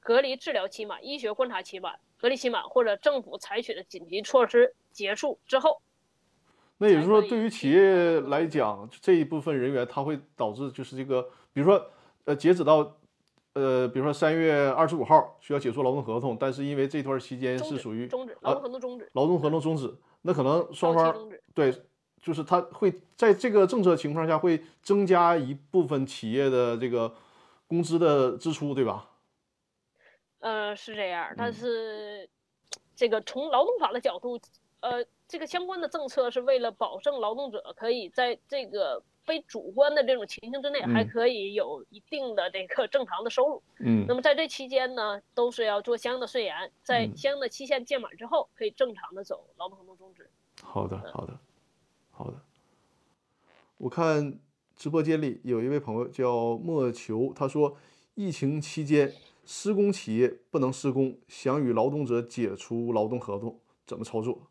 [0.00, 5.80] 隔离治疗期满、医学观察期满、隔离期满或者政府采取的紧急措施结束之后。
[6.78, 11.84] 那也就是说，对于企业来讲，这一部分人员他会导致就是这个，比如说，
[12.24, 12.96] 呃，截止到
[13.52, 21.30] 呃，比如说三月二十五号需要解除劳动合同，但是因为这段期间是属于终止劳动合同终止，劳动合同终止，那可能双方。
[21.54, 21.72] 对，
[22.20, 27.14] 就是他会在这个政策情况下会增加一部分企业的这个
[27.68, 29.08] 工资的支出，对吧？
[30.40, 32.28] 呃，是这样，但嗯是
[32.96, 34.40] 这个从劳动法的角度，
[34.80, 43.62] 呃，这个相关的政策是为了保证劳动者可以在这个非主观的这种情形之内，还嗯可以有一定的这个正常的收入。
[43.78, 50.28] 嗯那么在这期间呢，都是要做相应的税延，在嗯相应的期限届满之后，可以正常的走劳动合同终止。
[50.62, 51.38] 好的，好的，
[52.10, 52.40] 好的。
[53.78, 54.38] 我看
[54.76, 57.76] 直播间里有一位朋友叫莫求，他说，
[58.14, 59.12] 疫情期间
[59.44, 64.50] 施工企业不能施工，想与劳动者解除劳动合同，怎么操作？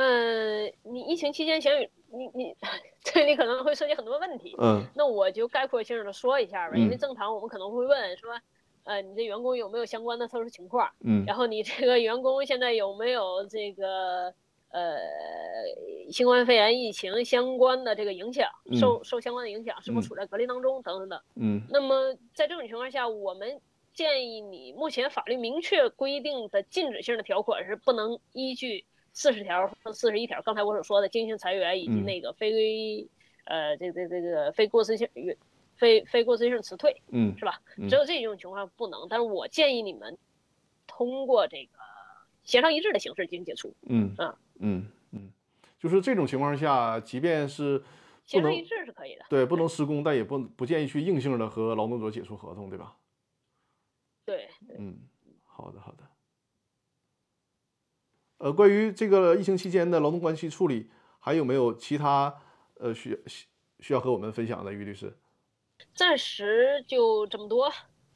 [0.00, 2.56] 呃，你疫情期间想与你你
[3.04, 8.30] 这里可能会涉及很多问题，嗯那我就概括性的说一下吧，因为嗯正常我们可能会问说，
[8.84, 10.90] 呃，你这员工有没有相关的特殊情况？
[11.04, 14.32] 嗯然后你这个员工现在有没有这个
[14.70, 14.96] 呃
[16.10, 18.48] 新冠肺炎疫情相关的这个影响，
[18.80, 21.20] 受受相关的影响，是否嗯处在隔离当中等等等。
[21.36, 23.60] 嗯那么在这种情况下，我们
[23.92, 33.08] 建议你目前法律明确规定的禁止性的条款是不能依据四十条和四十一条，刚才我所说的经营裁员以及嗯那个非
[33.44, 35.08] 呃这这这个非过失性
[35.76, 37.60] 非非过失性辞退嗯是吧？
[37.76, 40.16] 嗯只有这种情况不能，但是我建议你们
[40.86, 41.78] 通过这个
[42.44, 43.74] 协商一致的形式进行解除。
[43.82, 45.32] 嗯啊嗯嗯，
[45.78, 47.82] 就是这种情况下，即便是
[48.26, 52.96] 协商一致是可以的，对不能施工，但也不不建议去硬性的和劳动者解除合同，对吧？
[54.24, 54.48] 对。
[54.78, 54.98] 嗯，
[55.44, 56.04] 好的好的。
[58.40, 62.34] 呃，关于这个疫情期间的劳动关系处理，还有没有其他
[62.78, 63.46] 呃需需
[63.80, 65.14] 需要和我们分享的，于律师？
[65.94, 67.70] 暂时就这么多，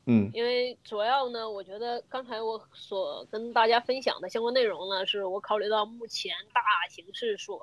[0.06, 0.30] 嗯。
[0.32, 7.60] 因为主要呢，我觉得刚才我所跟大家分享的相关内容呢，是我考虑到目前大形势所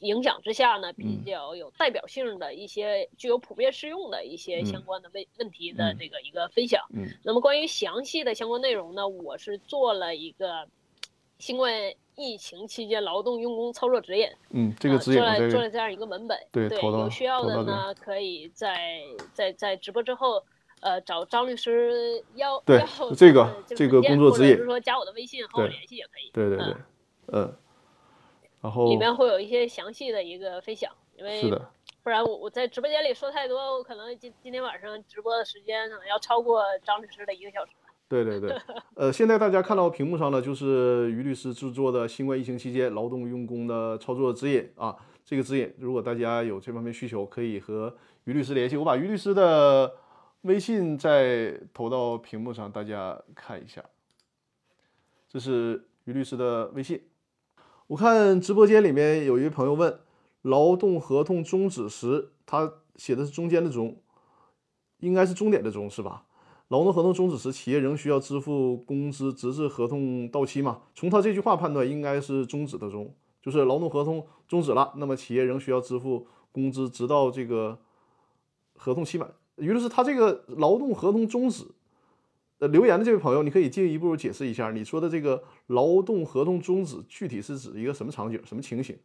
[0.00, 1.24] 影响之下呢，比嗯。
[1.24, 4.66] 较有代表性的一些具有普遍适用的一些嗯。
[4.66, 5.96] 相关的问问题的嗯。
[5.98, 6.84] 这个一个分享。
[6.92, 7.08] 嗯。
[7.24, 10.68] 那么关于详细的相关内容呢，我是做了一个
[11.40, 11.72] 新冠
[12.16, 14.28] 疫情期间劳动用工操作指引。
[14.50, 19.00] 嗯，这个指引我这个了做了这样一个文本，对有需要的呢，可以在
[19.32, 20.44] 在在直播之后，
[20.80, 26.76] 呃，找张律师要对要 这个呃这个工作指引或者是说加我的微信和我联系也可以，对对对嗯，
[27.32, 27.56] 嗯，
[28.60, 31.70] 然后里面会有一些详细的一个分享，因为是的，
[32.02, 37.72] 不然我我在直播间里说太多，我可能今今天晚上直播的时间可能要超过张律师的一个小时。
[38.10, 38.52] 对对对，
[38.96, 44.96] 呃，现在大家看到屏幕上呢，就是于律师制作的新冠疫情期间劳动用工的操作指引啊。
[45.24, 48.76] 这个指引，如果大家有这方面需求，可以和于律师联系。
[48.76, 49.92] 我把于律师的
[50.40, 53.80] 微信再投到屏幕上，大家看一下。
[55.28, 57.00] 这是于律师的微信。
[57.86, 60.00] 我看直播间里面有一位朋友问，
[60.42, 64.02] 劳动合同终止时，他写的是中间的中，
[64.98, 66.24] 应该是终点的终是吧？
[66.70, 70.82] 劳动合同终止时，企业仍需要支付工资，直至合同到期嘛？
[70.94, 77.80] 从他这句话判断，应该是终止的终，就是劳动合同终止了，那么企业仍需要支付工资，直到这个
[78.76, 79.34] 合同期满。
[79.56, 81.64] 于律师，他这个劳动合同终止，
[82.60, 88.96] 呃，留言的这位朋友，你可以进一步解释一下，你说的这个劳动合同终止具体是指一个什么场景、什么情形？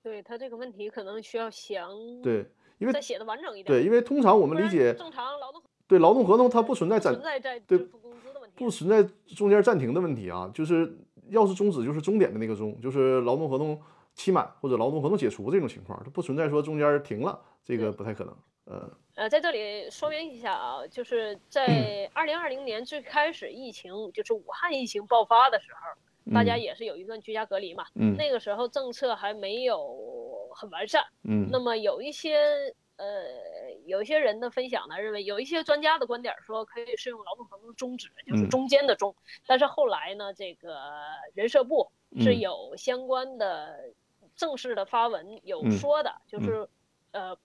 [0.00, 1.90] 对他这个问题可能需要详
[2.22, 2.46] 对，
[2.78, 3.66] 因为再写的完整一点。
[3.66, 7.86] 对，因为通常我我们理解，正常劳动对劳动合同它不存在暂存在在对。
[8.54, 9.02] 不存在
[9.34, 10.96] 中间暂停的问题啊，就是
[11.30, 13.78] 要是终止就是终点的那个终，就是劳动合同
[14.14, 18.36] 期满或者劳动合同解除这种情况，它不存在说中间停了，这个不太可能。
[18.66, 27.84] 呃，呃，在这里说明一下啊，就是在二零二零年最开始疫情，就是武汉疫情爆发的时候，大家也是有一段居家隔离嘛。
[27.94, 29.96] 嗯那个时候政策还没有
[30.54, 32.38] 很完善，嗯那么有一些
[32.96, 39.14] 呃，有一些人的分享呢，认为有一些专家的观点说可以适用劳动合同终止，就是嗯中间的中。
[39.46, 40.78] 但是后来呢，这个
[41.34, 41.90] 人社部
[42.20, 43.92] 是嗯有相关的
[44.36, 46.68] 正式的发文有嗯说的，就是
[47.10, 47.36] 呃，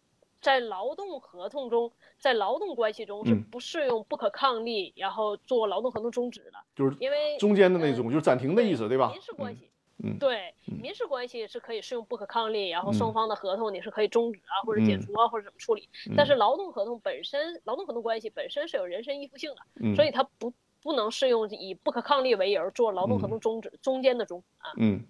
[0.41, 9.21] 在劳动合同中，在劳动关系中是嗯不适用不可抗力，然后做劳动合同终止的，就是因为中间的那种，就是暂停的意思，对吧民？
[9.21, 9.71] 事关系。
[10.03, 15.89] 嗯对，嗯民事关系是可以适用不可抗力，然后嗯双方的合同你是可以终止啊，或者解嗯除啊，或者怎么处理。
[16.15, 24.71] 但是劳动合同本身，劳动合同关系本身是有人身依附性的，嗯所以它不不能适用以不可抗力为由做劳动合同终止，中间的终啊。
[24.77, 25.03] 嗯，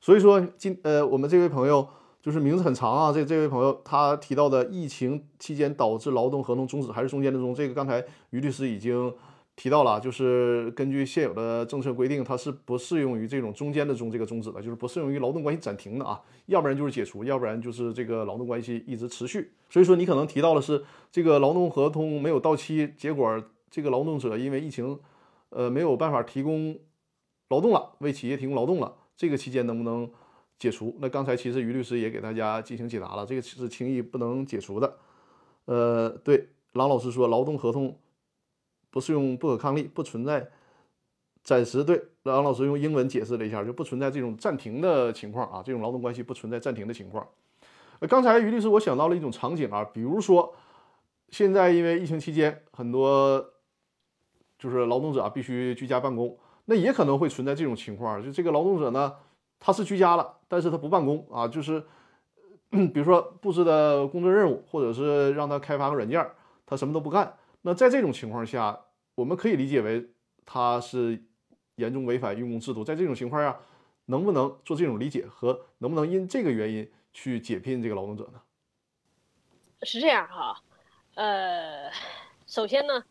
[0.00, 1.88] 所以说今呃，我们这位朋友
[2.20, 9.12] 就是名字很长啊，这这位朋友他提到的疫情期间导致劳动合同终止还是中间的终，这个刚才于律师已经
[9.58, 19.50] 提到了，就是根据现有的政策规定，它是不适用于这种中间的中这个终止的，就是不适用于劳动关系暂停的啊，要不然就是解除，要不然就是这个劳动关系一直持续。
[19.68, 24.96] 所以说你可能提到的是这个劳动合同没有到期，结果这个劳动者因为疫情，
[25.50, 26.78] 呃没有办法提供
[27.48, 30.08] 劳动了，为企业提供劳动了，这个期间能不能
[30.56, 30.94] 解除？
[31.00, 34.98] 那刚才其实于律师也给大家进行解答了，这个是轻易不能解除的。
[35.64, 37.98] 呃，对，郎老师说劳动合同。
[38.90, 40.48] 不适用不可抗力，不存在
[41.42, 42.02] 暂时对。
[42.24, 47.26] 郎老师用英文解释了一下，就不存在这种暂停的情况啊，这种劳动关系不存在暂停的情况。
[48.00, 50.54] 呃，刚才于律师我想到了一种场景啊，比如说
[51.30, 53.52] 现在因为疫情期间，很多
[54.58, 59.14] 就是劳动者啊必须居家办公，那也可能会存在这种情况，就这个劳动者呢
[59.58, 61.82] 他是居家了，但是他不办公啊，就是
[62.70, 66.24] 比如说布置的工作任务，或者是让他开发个软件，
[66.66, 67.34] 他什么都不干。
[67.62, 70.08] 那在这种情况下，我们可以理解为
[70.46, 71.24] 他是
[71.74, 72.84] 严重违反用工制度。
[72.84, 73.60] 在这种情况下，
[74.06, 78.40] 能不能做这种理解和能不能因这个原因去解聘这个劳动者呢？
[79.82, 80.56] 是这样哈，
[81.14, 81.90] 呃，
[82.46, 83.04] 首先呢，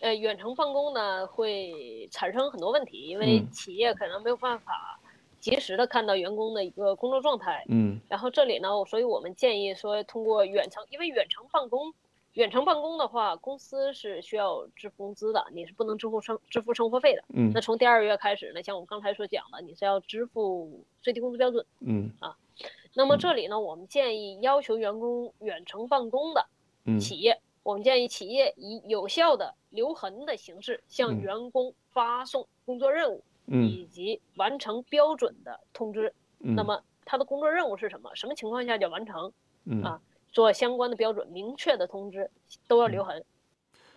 [0.00, 5.00] 呃，远程办公呢会产生很多问题，因为企业可能没有办法
[5.40, 7.64] 及时的看到员工的一个工作状态。
[7.68, 8.00] 嗯。
[8.08, 11.94] 然后这里呢，所以我们建议说，通过远程，因为远程办公。
[12.34, 17.24] 远程办公的话，公司是需要支付工资的，你是不能支付生支付生活费的。
[17.28, 21.64] 嗯，那从第二个月开始呢，像我们刚才所讲的，你是要支付最低工资标准。
[21.80, 22.36] 嗯啊，
[22.92, 26.44] 那么这里呢，我们建议要求员工远程办公的
[26.98, 36.12] 企业，我们建议企业以有效的留痕的形式向员工发送工作任务，以及完成标准的通知。
[36.38, 38.10] 那么他的工作任务是什么？
[38.16, 39.32] 什么情况下叫完成？
[39.84, 40.00] 啊？
[40.34, 42.28] 做相关的标准，明确的通知
[42.66, 43.24] 都要留痕。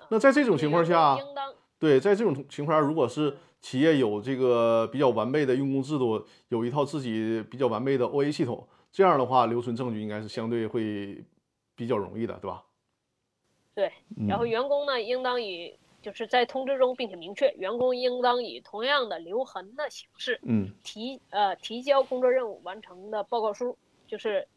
[0.10, 11.26] 那在这种情况下，应当对，在这种情况下，如果是企业有这个比较完备的用工制度，有一套自己比较完备的 OA 系统，这样的话，留存证据应该是相对会
[11.76, 12.64] 比较容易的，对吧？
[13.74, 13.92] 对。
[14.28, 23.76] 然后员工呢，应当以就是在通知中，并且明确，员工应当以同样的留痕的形式，嗯，提呃提交工作任务完成的报告书，
[24.08, 24.48] 就是。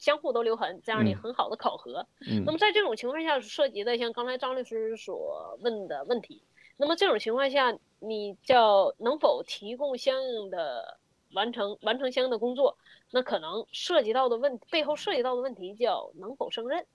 [0.00, 2.06] 相互都留痕，这样你很好的考核。
[2.26, 6.42] 嗯，那么在这种情况下涉及的像刚才张律师所问的问题，
[6.78, 10.98] 那么这种情况下，你叫能否提供相应的
[11.34, 12.78] 完成完成相应的工作？
[13.10, 16.86] 那可能涉及到的问背后涉及到的问题叫能否胜任？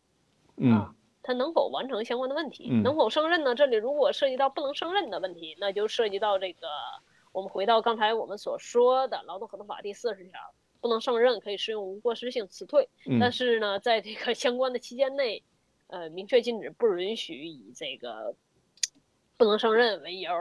[0.74, 2.70] 啊，他能否完成相关的问题？
[2.72, 3.54] 嗯，能否胜任呢？
[3.54, 6.68] 这里如果涉及到不能胜任的问题，那就涉及到这个
[7.32, 10.40] 我们回到刚才我们所说的劳动合同法第四十条。
[10.86, 12.88] 不能胜任可以适用无过失性辞退，
[13.20, 15.42] 但是呢，在这个相关的期间内，
[15.88, 18.36] 呃，明确禁止不允许以这个
[19.36, 20.32] 不能胜任为由，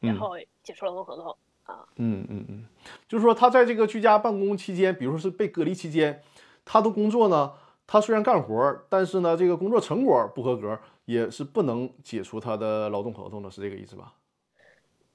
[0.00, 1.88] 然后解除劳动合同啊。
[1.96, 2.66] 嗯嗯嗯，
[3.08, 6.22] 就是说他在这个居家办公期间，比如说是被隔离期间，
[6.66, 7.54] 他的工作呢，
[7.86, 14.12] 他虽然干活，但是呢，这个工作成果不合格，也是不能解除他的劳动合同的，是这个意思吧？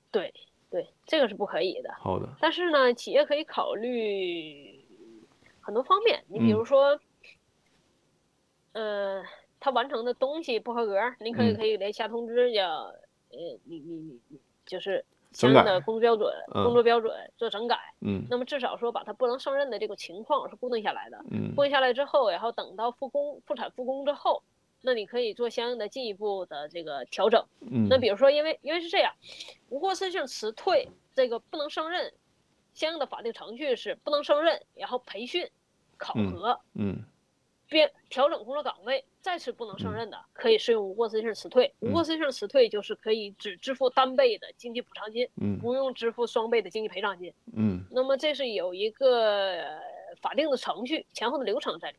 [0.09, 0.33] 对
[0.71, 1.93] 对，这个是不可以的。
[1.99, 2.27] 好的。
[2.41, 4.78] 但是呢，企业可以考虑。
[5.69, 6.99] 很多方面，你比如说，
[8.71, 9.23] 呃，
[9.59, 12.67] 他完成的东西不合格，您可以可以给他下通知，叫
[13.29, 17.77] 呃，你你你你就是相应的工作标准，工作标准做整改。
[18.01, 18.25] 嗯。
[18.31, 21.23] 那么至少说把他不能胜任的这个情况是固定下来的。
[21.29, 21.53] 嗯。
[21.53, 24.41] 固定下来之后，然后等到复工、复产、复工之后，
[24.81, 27.45] 那你可以做相应的进一步的这个调整。
[27.61, 27.85] 嗯。
[27.87, 29.13] 那比如说，因为因为是这样，
[29.69, 32.11] 无过失性辞退这个不能胜任，
[32.73, 35.47] 相应的法定程序是不能胜任，然后培训。
[35.99, 37.03] 考核，嗯，
[37.67, 41.71] 变调整工作岗位，再次不能胜任的，可以适用无过失性辞退。
[41.81, 47.85] 无过失性辞退就是可以只支付单倍的经济补偿金，嗯，不用支付双倍的经济赔偿金，嗯。
[47.91, 49.63] 那么这是有一个
[50.19, 51.97] 法定的程序，前后的流程在里。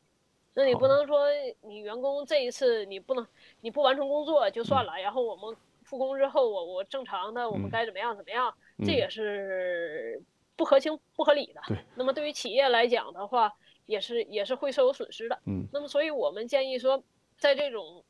[0.54, 1.26] 那你不能说
[1.60, 3.24] 你员工这一次你不能
[3.60, 8.52] 你不完成工作就算了，然后我们复工之后我我正常的我们该怎么样怎么样，
[8.84, 10.20] 这也是
[10.56, 11.60] 不合情不合理的。
[11.68, 11.78] 对。
[11.94, 13.54] 那么对于企业来讲的话。
[13.90, 17.02] 也是也是会受有损失的，嗯，那么所以我们建议说，
[17.38, 18.04] 在这种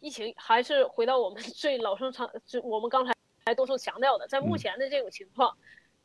[0.00, 3.12] 疫情还是回到我们 最老生常，就我们刚才
[3.44, 5.54] 还多次强调的，在目前的这种情况，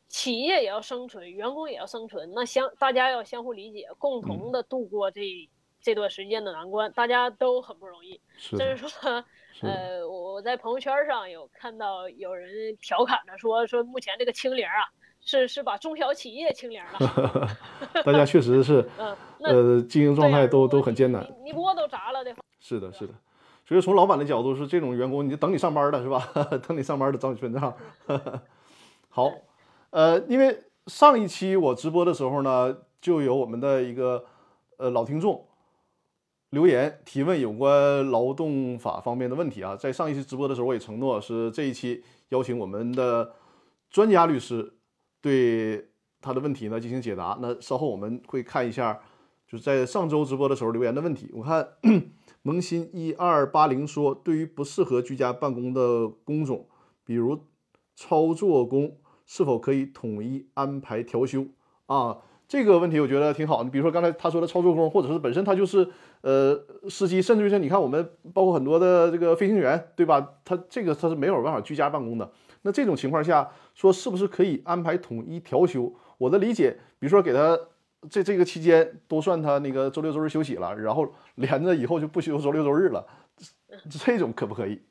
[0.10, 5.22] 企业也要生存，员工也要生存，那相大家要相互理解，共同的度过这
[5.80, 8.20] 这段时间的难关，大家都很不容易。
[8.38, 8.90] 甚至说，
[9.62, 14.92] 呃，我我在朋友圈上有看到有人调侃着说，说目前这个清零啊。
[15.26, 17.48] 是是把中小企业清零了。
[18.04, 21.26] 大家确实是， 嗯，呃，经营状态都都很艰难。
[21.44, 23.14] 你你窝都砸了的话，是的，是的。
[23.66, 26.30] 所以从老板的角度是，这种员工你就等你上班的是吧？
[26.68, 27.74] 等你上班的找你算账。
[29.08, 29.32] 好，
[29.92, 34.26] 呃，因为上一期我直播的时候呢，就有我们的一个
[34.78, 35.48] 呃老听众
[36.50, 39.78] 留言提问有关劳动法方面的问题啊。
[39.78, 43.32] 在上一期直播的时候，我也承诺是这一期邀请我们的
[43.90, 44.74] 专家律师
[45.24, 45.88] 对
[46.22, 47.40] 他的问题呢进行解答。
[47.42, 49.00] 那稍后我们会看一下，
[49.48, 51.32] 就是在上周直播的时候留言的问题。
[51.34, 51.66] 我看
[52.44, 56.68] 萌新一二八零说，对于不适合居家办公的工种，
[57.06, 57.40] 比如
[57.96, 61.46] 操作工，是否可以统一安排调休
[61.86, 62.18] 啊？
[62.46, 63.64] 这个问题我觉得挺好。
[63.64, 65.90] 你比如说刚才他说的操作工，或者是本身他就是
[66.22, 70.36] 呃司机，甚至于说你看我们包括很多的这个飞行员，对吧？
[70.44, 72.30] 他这个他是没有办法居家办公的。
[72.64, 75.94] 那这种情况下，说是不是可以安排统一调休？
[76.18, 77.60] 我的理解，比如说给他
[78.10, 83.06] 这这个期间都算他那个周六周日休息了，然后连着以后就不休周六周日了，
[83.90, 84.82] 这种可不可以？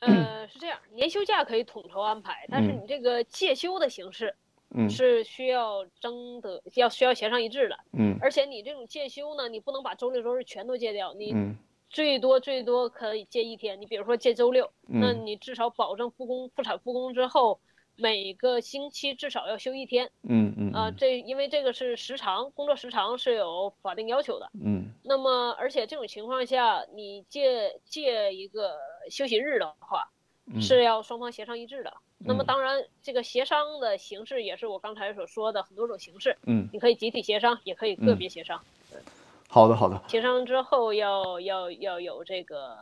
[0.00, 4.34] 呃，是这样，年休假可以统筹安排，但是嗯你这个借休的形式
[4.70, 11.56] 嗯是需要征得要需要协商一致的，嗯而且你这种借休呢，你不能把周六周日全都借掉，你嗯
[11.94, 13.80] 最多最多可以借一天。
[13.80, 17.60] 你比如说借周六，那嗯你至少保证复工复产复工之后，
[17.94, 24.50] 每个星期至少要休一天嗯嗯啊、这因为这个是时长，工作时长是有法定要求的。
[24.60, 28.76] 嗯那么，而且这种情况下，你借借一个
[29.08, 30.10] 休息日的话，
[30.52, 31.94] 嗯是要双方协商一致的。
[32.18, 38.60] 那么，嗯当然，这个协商的形式也是我刚才所说的很多种形式，嗯，你可以集体协商，也可以个嗯别协商。
[39.48, 42.76] 好的好的，协商之后要要要有这个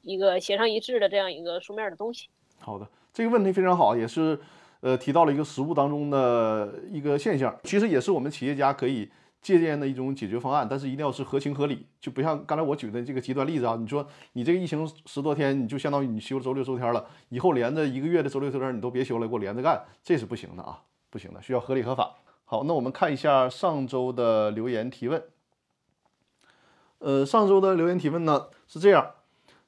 [0.00, 2.28] 一个协商一致的这样一个书面的东西。
[2.58, 4.38] 好的，这个问题非常好，也是
[4.80, 9.10] 呃提到了一个实务当中的一个现象，其实也是我们企业家可以
[9.42, 20.80] 借鉴的一种解决方案，但是一定要是合情合理，就不像刚才我举的这个极端例子啊，你说你这个疫情十多天，你就相当于你休周六周天了，以后连着一个月的周六周天你都别休了，给我连着干，这是不行的啊，
[21.10, 22.14] 不行的，需要合理合法。
[22.44, 25.22] 好，那我们看一下上周的留言提问。
[27.02, 29.10] 呃，上周的留言提问呢是这样，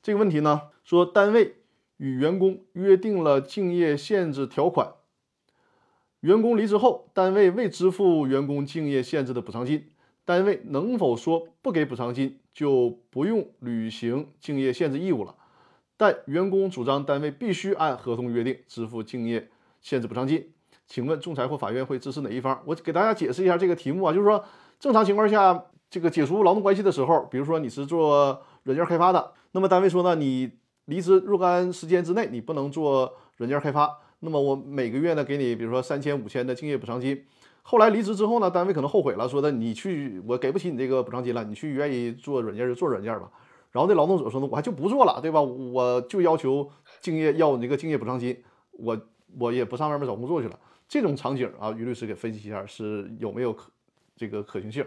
[0.01, 1.57] 这个问题呢说单位
[1.97, 4.93] 与员工约定了竞业限制条款，
[6.21, 9.89] 员工离职后，单位未支付员工竞业限制的补偿金，
[10.25, 15.35] 单位能否说不给补偿金就不用履行竞业限制义务了？
[15.97, 19.49] 但员工主张单位必须按合同约定支付竞业
[19.81, 20.53] 限制补偿金，
[20.87, 22.63] 请问仲裁或法院会支持哪一方？
[22.65, 24.45] 我给大家解释一下这个题目啊，就是说
[24.79, 30.51] 正常情况下，这个解除劳动关系的时候，比如说你是做软件开发的，那么单位说呢，你
[30.87, 37.25] 离职若干时间之内你不能做软件开发，那么我每个月呢给你比如说三千五千的竞业补偿金。
[37.63, 43.31] 后来离职之后呢，单位可能后悔了，说的你去我给不起你这个补偿金了，你去愿意做软件就做软件吧。
[43.71, 45.41] 然后这劳动者说呢，我还就不做了，对吧？
[45.41, 46.69] 我就要求
[47.01, 48.37] 敬业要你这个敬业补偿金，
[48.73, 49.01] 我
[49.39, 50.59] 我也不上外面找工作去了。
[50.89, 53.71] 这种场景啊，于律师给分析一下是有没有可
[54.17, 54.85] 这个可行性？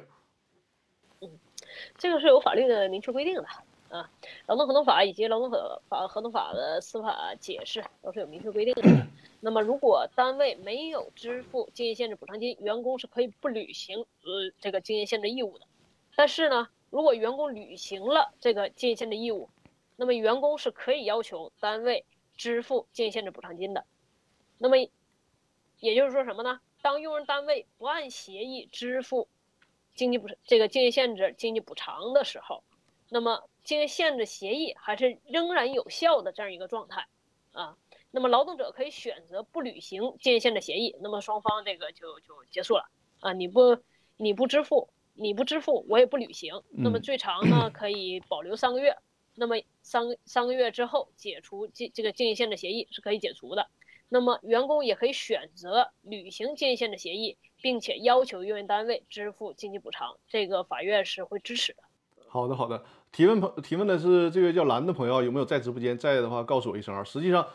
[1.97, 3.45] 这个是有法律的明确规定的
[3.89, 4.09] 啊，
[4.47, 9.07] 劳动合同法以及劳动合法合同法的司法解释都是有明确规定的。
[9.39, 15.65] 那么，如果单位没有支付经营限制补偿金，员工是可以不履行呃这个经营限制义务的。
[16.15, 19.49] 但是呢，如果员工履行了这个经营限制义务，
[19.95, 22.03] 那么员工是可以要求单位
[22.35, 23.85] 支付经营限制补偿金的。
[24.57, 24.77] 那么，
[25.79, 26.59] 也就是说什么呢？
[26.81, 29.27] 当用人单位不按协议支付
[29.97, 32.63] 经济补这个经济限制经济补偿的时候，
[33.09, 37.05] 那么经济限制协议还是仍然有效的这样一个状态
[37.51, 37.75] 啊。
[38.11, 42.89] 那么劳动者可以选择不履行经济限制协议，那么双方这个就就结束了
[43.19, 43.33] 啊。
[43.33, 43.77] 你不
[44.15, 46.63] 你不支付，你不支付，我也不履行。
[46.69, 48.95] 那么嗯最长呢可以保留三个月，
[49.35, 53.67] 那么三个三个月之后解除这这个经济限制协议是可以解除的。
[54.09, 61.83] 那么员工也可以选择履行竞业限制协议，并且要求用人单位支付经济补偿，这个法院是会支持的。
[62.29, 62.83] 好的，好的。
[63.11, 65.97] 提问朋提问的是这位叫蓝的朋友，有没有在直播间？
[65.97, 67.03] 在的话，告诉我一声啊。
[67.03, 67.45] 实际上，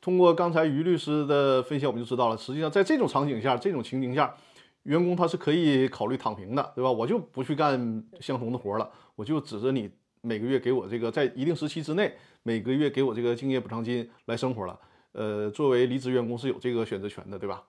[0.00, 2.36] 通过刚才于律师的分析，我们就知道了。
[2.36, 4.36] 实际上，在这种场景下，这种情景下，
[4.84, 6.92] 员工他是可以考虑躺平的，对吧？
[6.92, 9.90] 我就不去干相同的活了，我就指着你
[10.20, 14.78] 每个月给我这个在一定时期之内，每个月给我这个敬业补偿金来生活了。
[15.18, 17.64] 呃，作为离职员工是有这个选择权的，对吧？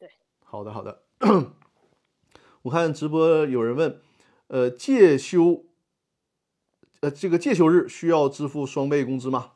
[0.00, 0.10] 对。
[0.42, 1.04] 好的，好的。
[2.62, 4.02] 我看直播有人问，
[4.48, 5.64] 呃，借休，
[7.02, 9.52] 呃，这个借休日需要支付双倍工资吗？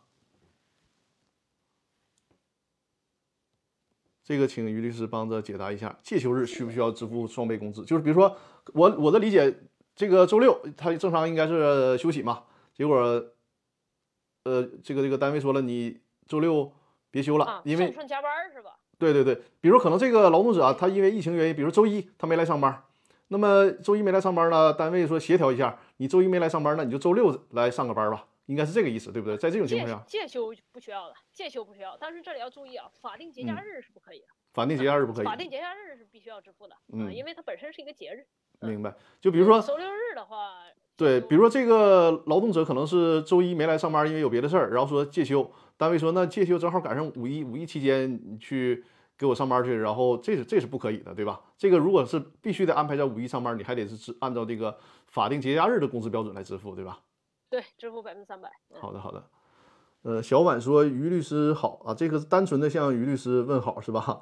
[4.22, 7.84] 这个请于律师帮着解答一下，借休日需不需要支付双倍工资？
[7.84, 8.36] 就是比如说
[8.72, 9.52] 我我的理解，
[9.96, 12.96] 这个周六他正常应该是休息嘛，结果，
[14.44, 16.72] 呃，这个这个单位说了你周六
[17.14, 18.72] 别休了，啊，因为顺顺加班是吧？
[18.98, 22.82] 对对对，比如可能这个劳动者啊，他因为疫情原因，比如周一他没来上班，
[23.28, 29.36] 那么周一没来上班呢，单位说协调一下，你周一没来上班，那你就周六来上个班吧，应该是这个意思，对不对？
[29.36, 35.24] 在这种情况下，借休不需要的，借休不需要，但是这里要注意啊，法定节假日是不可以的，法定节假日不可以。
[35.24, 38.26] 法定节假日是必须要支付的，嗯因为它本身是一个节日。
[38.66, 38.92] 明白。
[39.20, 40.54] 就比如说，周六日的话，
[40.96, 48.84] 对，比如说这个劳动者可能是周一没来上班，因为有别的事儿，然后说借休，单位说那借休正好赶上五一，五一期间你去
[49.18, 51.40] 给我上班去，然后这是这是不可以的，对吧？
[51.56, 57.00] 这个如果是必须得安排在五一上班，你还得是支按照这个法定节假日的工资标准来支付，对吧？
[57.50, 58.48] 对支付百分之三百。
[58.70, 59.24] 嗯好的，好的。
[60.02, 64.20] 呃，小婉说于律师好啊，这个是单纯的向于律师问好是吧？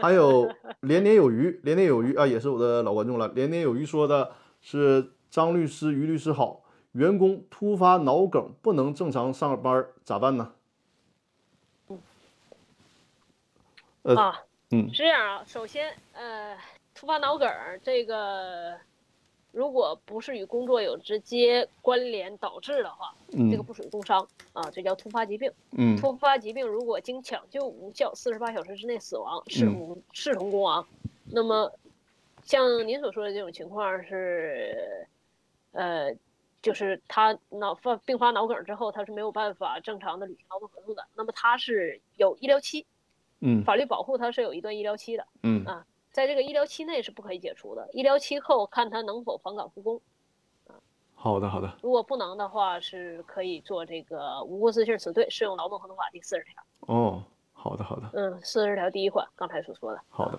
[0.00, 0.50] 还有
[0.82, 3.28] 连年有余，连年有余啊，也是我的老观众了。
[3.28, 10.52] 连年有余说的是张律师、于律师好，员工突发脑梗不能正常上班咋办呢？
[14.04, 15.44] 呃啊，嗯是这样啊。
[15.46, 16.56] 首先，呃，
[16.94, 18.78] 突发脑梗儿这个，
[19.50, 25.50] 如果不是与工作有直接关联导致的话，这个嗯不属于工伤啊，这叫突发疾病。
[25.72, 30.86] 嗯突发疾病如果经抢救无效，四十八小时之内死亡，视嗯同视同工亡。
[31.24, 31.72] 那么，
[32.44, 35.08] 像您所说的这种情况是，
[35.72, 36.14] 呃，
[36.60, 41.06] 就是他脑发并发脑梗之后，他是没有办法正常的履行劳动合同的。
[41.14, 42.84] 那么他是有医疗期，
[43.46, 47.86] 嗯法律保护它是有一段医疗期的，嗯啊在这个医疗期内是不可以解除的。
[47.92, 50.00] 医疗期后看他能否返岗复工，
[51.14, 56.62] 好的好的如果不能的话，是可以做这个无过失性辞退，适用劳动合同法第四十条。
[56.80, 57.22] 哦，
[57.52, 60.00] 好的好的嗯，四十条第一款，刚才所说的。
[60.08, 60.38] 好的。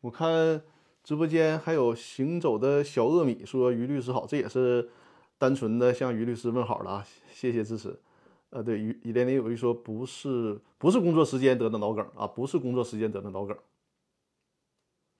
[0.00, 0.62] 我看
[1.04, 4.90] 直播间还有行走的小恶米说于律师好，这也是
[5.38, 7.98] 单纯的向于律师问好了啊，谢谢支持。
[8.50, 13.56] 呃，对，于连林有一说不是不是工作时间得的脑梗啊，不是工作时间得的脑梗，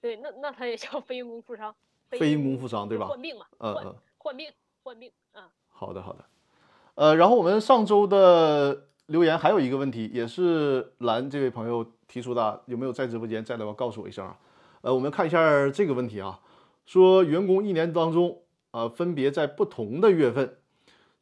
[0.01, 1.75] 对，那那他也叫非因工负伤，
[2.11, 3.07] 非因工负伤对吧？
[3.07, 4.51] 患病嘛，患嗯嗯，患病
[4.83, 5.49] 患病啊。
[5.69, 6.25] 好的好的。
[6.97, 13.45] 呃，然后我们上周的留言还有一个问题，也是兰这位朋友提出的啊，有没有在直播间？
[13.45, 14.37] 在的话告诉我一声啊。
[14.81, 16.41] 呃，我们看一下这个问题啊，
[16.85, 20.59] 说员工一年当中，呃，分别在不同的月份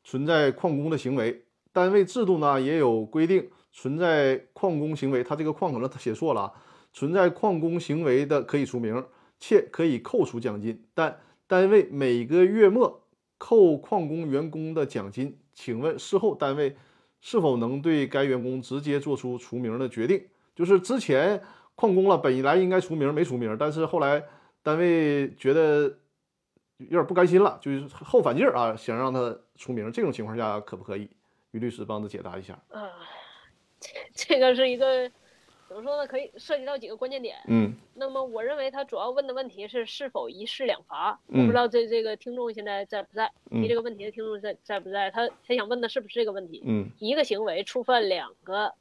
[0.02, 6.52] 存在旷工的行为，单位制度呢也有规定，存在旷工行为，他这个旷可能他写错了啊，
[6.92, 9.04] 存在旷工行为的可以除名，
[9.38, 13.04] 且可以扣除奖金，但单位每个月末
[13.36, 16.76] 扣旷工员工的奖金，请问事后单位
[17.20, 20.24] 是否能对该员工直接做出除名的决定？
[20.56, 21.40] 就是之前
[21.76, 24.24] 旷工了，本来应该除名没除名，但是后来
[24.62, 25.82] 单位觉得
[26.78, 29.90] 有点不甘心了，就是后反劲儿啊，想让他除名。
[29.92, 31.08] 这种情况下可不可以？
[31.52, 32.58] 于律师帮着解答一下。
[32.70, 32.92] 啊，
[33.80, 35.10] 这这个是一个
[35.68, 36.06] 怎么说呢？
[36.06, 37.36] 可以涉及到几个关键点。
[37.46, 41.18] 嗯那么我认为他主要问的问题是是否一事两罚。
[41.26, 43.30] 我嗯不知道这这个听众现在在不在？
[43.50, 45.10] 嗯提这个问题的听众在在不在？
[45.10, 46.62] 他他想问的是不是这个问题？
[46.64, 48.74] 嗯一个行为触犯两个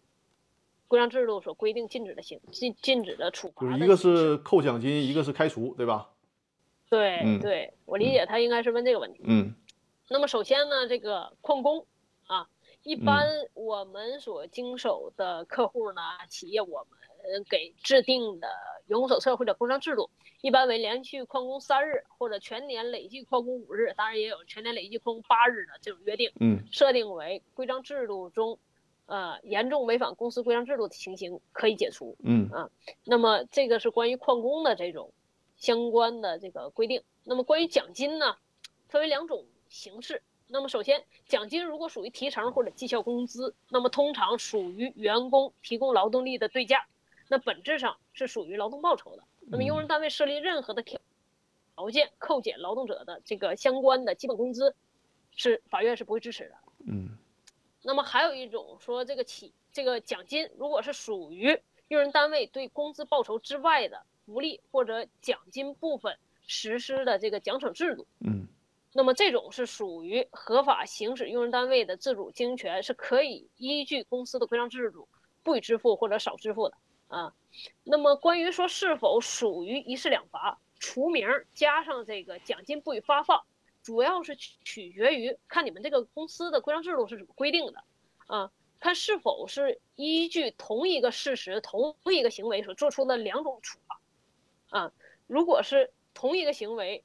[0.88, 6.10] 规章制度所规定禁止的行禁禁止的处罚就是一个是扣奖金，一个是开除，对吧？
[6.90, 9.22] 对、嗯对，我理解他应该是问这个问题。
[9.26, 9.54] 嗯
[10.10, 11.86] 那么首先呢，这个旷工啊，
[12.88, 18.48] 一般嗯我们所经手的客户呢，企业我们给制定的
[18.88, 20.10] 员工手册或者工伤制度，
[20.40, 28.58] 一般为连续旷工三日或者全年累计旷工五日，当然也有全年累计旷工八日的这种约定，嗯设定为规章制度中，
[29.08, 32.16] 呃，严重违反公司规章制度的情形可以解除。
[32.24, 32.50] 嗯
[33.04, 35.12] 那么这个是关于旷工的这种
[35.58, 37.04] 相关的这个规定。
[37.26, 38.38] 那么关于奖金呢，
[38.88, 40.22] 分为两种形式。
[40.50, 46.88] 那么首先，奖金如果属于提成或者绩效工资，那么通常属于员工提供劳动力的对价，
[47.28, 49.24] 那本质上是属于劳动报酬的。
[49.50, 51.00] 那么用人单位设立任何的条
[51.76, 54.76] 条件扣减劳动者的这个相关的基本工资，
[55.36, 56.56] 是法院是不会支持的。
[56.86, 57.10] 嗯。
[57.84, 68.48] 那么还有一种说，这个起这个奖金如果是属于用人单位对工资报酬之外的福利或者奖金部分实施的这个奖惩制度，嗯
[68.94, 75.08] 那么这种是属于合法行使用人单位的自主经营权，是可以依据公司的规章制度
[75.44, 76.78] 不予支付或者少支付的
[77.08, 77.34] 啊。
[77.84, 83.44] 那么关于说是否属于一式两罚，除名加上这个奖金不予发放，
[83.84, 87.84] 主要是取取决于看你们这个公司的规章制度是怎么规定的
[88.26, 88.52] 啊。
[88.80, 94.00] 看是否是依据同一个事实、同一个行为所做出的两种处罚。
[94.70, 94.92] 啊，
[95.26, 97.04] 如果是同一个行为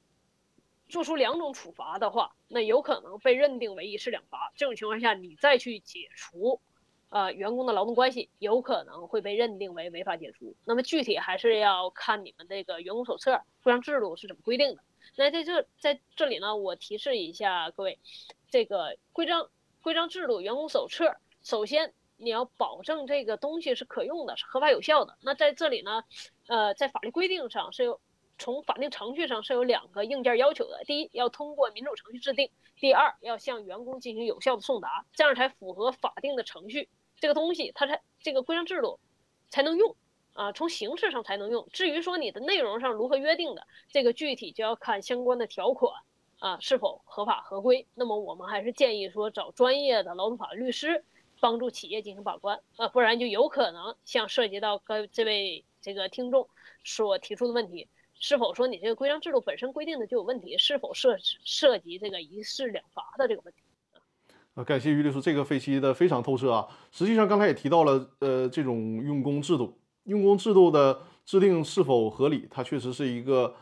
[0.93, 4.53] 做出两种处罚的话，那有可能被认定为一事两罚。
[4.55, 6.61] 这种情况下，你再去解除。
[7.09, 10.55] 呃，员工的劳动关系有可能会被认定为违法解除。
[10.65, 14.83] 那么具体还是要看你们这个员工手册、规章制度是怎么规定的。
[15.15, 17.99] 那在这在这里呢，我提示一下各位，
[18.49, 19.49] 这个规章、
[19.81, 25.15] 规章制度、员工手册，首先你要保证这个东西是可用的、是合法有效的。
[25.21, 26.03] 那在这里呢，
[26.47, 28.01] 呃，在法律规定上是有
[28.37, 32.47] 从法定程序上是有两个硬件要求的：第一，要通过民主程序制定；
[32.79, 36.89] 第二，要向员工进行有效的送达，这样才符合法定的程序。
[37.19, 38.99] 这个东西它才这个规章制度
[39.49, 39.95] 才能用
[40.33, 41.67] 啊，从形式上才能用。
[41.71, 45.93] 至于说你的内容上如何约定的，这个具体就要看相关的条款
[46.39, 47.87] 啊是否合法合规。
[47.93, 51.05] 那么我们还是建议说找专业的劳动法律师
[51.39, 56.49] 帮助企业进行把关啊，不然就有可能像涉及到该这位这个听众
[56.83, 57.87] 所提出的问题，
[58.23, 63.59] 是否说你这个规章制度本身规定的就有问题，是否涉涉及这个一事两罚的这个问题。
[64.53, 66.65] 啊，感谢于律师，这个分析的非常透彻啊。
[66.93, 73.53] 实际上，刚才也提到了，呃，这种用工制度，用工制度的制定是否合理，它确实是一个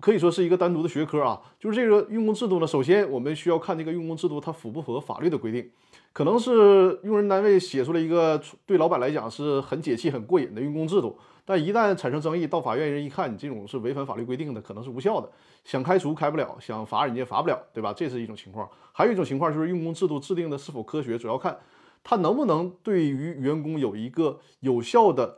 [0.00, 1.40] 可以说是一个单独的学科啊。
[1.60, 5.70] 就是这个用工制度呢，首先我们需要看这个用工制度它符不符合法律的规定。
[6.14, 11.18] 可能是用人单位写出了一个对老板来讲是很解气、很过瘾的用工制度。
[11.44, 15.28] 但一旦产生争议，到法院人一看，你这种是违反法律规定的，可能是无效的，
[15.64, 17.92] 想开除开不了，想罚人家罚不了，对吧？
[17.92, 18.66] 这是一种情况。
[18.92, 21.58] 还有一种情况就是用工制度制定的是否科学，主要看
[22.04, 25.36] 它能不能对于员工有一个有效的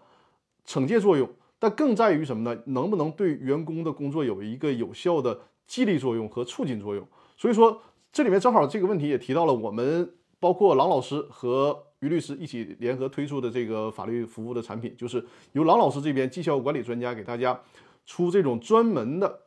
[0.67, 1.27] 惩戒作用，
[1.59, 2.61] 但更在于什么呢？
[2.67, 7.09] 能不能对员工的工作有一个有效的激励作用和促进作用？
[7.39, 7.81] 所以说，
[8.13, 11.83] 这里面正好这个问题也提到了，我们包括郎老师和。
[12.01, 17.59] 于律师一起联合推出的这个法律服务的产品，就是由郎老师这边绩效管理专家给大家
[18.05, 19.41] 出这种专门的、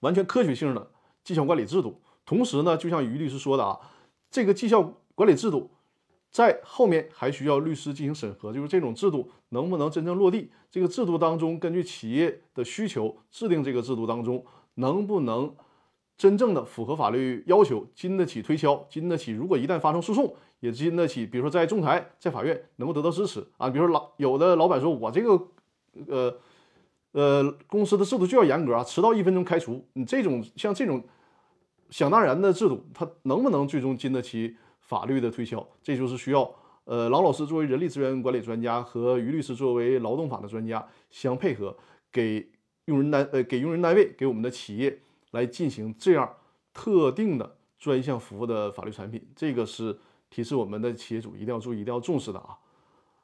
[0.00, 0.90] 完全科学性的
[1.22, 2.00] 绩效管理制度。
[2.24, 3.78] 同时呢，就像于律师说的啊，
[4.30, 5.70] 这个绩效管理制度
[6.30, 10.50] 在后面还需要律师进行审核，就是这种制度能不能真正落地？
[10.70, 14.42] 这个制度当中，根据企业的需求制定这个制度当中，
[14.76, 15.54] 能不能
[16.18, 20.34] 真正的符合法律要求，经得起推敲，经得起如果一旦发生诉讼。
[20.60, 23.70] 也经得起，比如说在仲裁、在法院能够得到支持啊。
[23.70, 25.40] 比如说老有的老板说，我这个
[26.08, 26.36] 呃
[27.12, 29.86] 呃公司的制度就要严格啊，迟到一分钟开除。
[29.92, 31.00] 你这种像这种
[31.90, 35.64] 想当然的制度，它能不能最终经得起法律的推敲？
[35.80, 36.52] 这就是需要
[36.86, 41.76] 呃郎老师作为人力资源管理专家和于律师作为劳动法的专家相配合，
[42.10, 42.44] 给
[42.86, 44.98] 用人单呃给用人单位给我们的企业
[45.30, 46.36] 来进行这样
[46.72, 49.26] 特定的专项服务的法律产品。
[49.34, 49.98] 这个是。
[50.30, 52.58] 提示我们的企业主一定要注意，一定要重视的啊。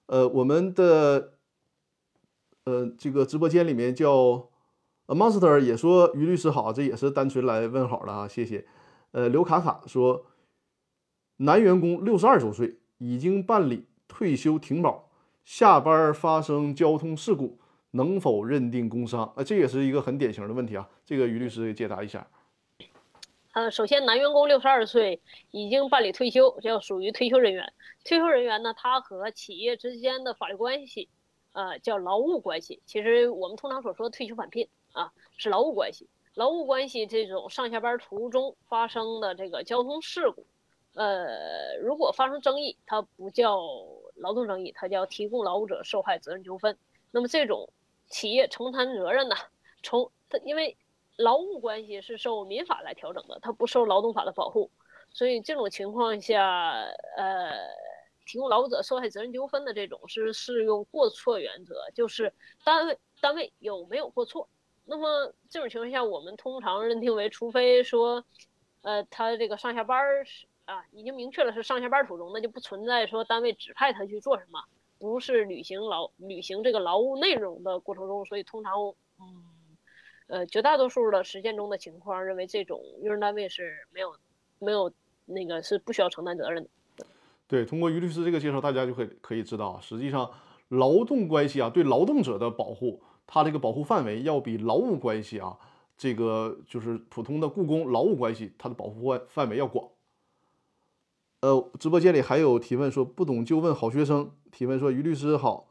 [0.07, 1.35] 呃，我们的
[2.65, 4.49] 呃这个直播间里面叫
[5.09, 8.67] Monster 也说于律师好，这也是单纯来问好的啊，谢谢。
[9.11, 10.25] 呃，刘卡卡说，
[11.37, 15.11] 男员工六十二周岁，已经办理退休停保，
[15.45, 17.59] 下班发生交通事故，
[17.95, 19.25] 能否认定工伤？
[19.37, 22.27] 啊，这也是一个很典型的问题啊，这个于律师解答一下。
[23.53, 25.23] 呃，首先，男员工六十二岁
[25.53, 27.73] 已经办理退休，叫属于退休人员。
[28.05, 31.09] 退休人员呢，他和企业之间的法律关系，
[31.53, 32.83] 呃，叫劳务关系。
[32.85, 36.09] 其实我们通常所说退休返聘啊，是劳务关系。
[36.35, 40.45] 劳务关系这种上下班途中发生的这个交通事故，
[40.95, 43.61] 呃，如果发生争议，它不叫
[44.17, 46.77] 劳动争议，它叫提供劳务者受害责任纠纷。
[47.13, 47.71] 那么这种
[48.15, 49.35] 企业承担责任呢，
[49.83, 50.77] 从它因为。
[51.17, 54.69] 劳务关系是受民法来调整的，它不受劳动法的保护，
[55.13, 56.73] 所以这种情况下，
[57.17, 57.53] 呃，
[58.27, 62.33] 提供劳务者受害责任纠纷的这种是适用过错原则，就是
[62.65, 64.49] 单位单位有没有过错。
[64.85, 68.25] 那么这种情况下，我们通常认定为，除非说，
[68.83, 74.65] 呃，他这个上下班儿是啊，已经明确了是上下班途中，那就不存在说单位指派他去做什么，
[75.13, 78.73] 不是履行劳履行这个劳务内容的过程中，所以通常，
[79.21, 79.45] 嗯。
[80.27, 84.17] 呃，绝大多数的实践中的情况，认为这种用人单位是没有
[84.59, 84.91] 没有
[85.27, 86.65] 那个是不需要承担责任
[86.97, 87.05] 的。
[87.47, 90.31] 对，通过于律师这个介绍，大家就可以可以知道，实际上
[90.69, 95.59] 劳动关系啊，对劳动者的保护，它这个保护范围要比劳务关系啊，
[95.99, 99.87] 这个就是普通的雇工劳务关系，它的保护范范围要广。
[101.45, 105.69] 呃，直播间里还有提问说不懂就问好学生提问说于律师好，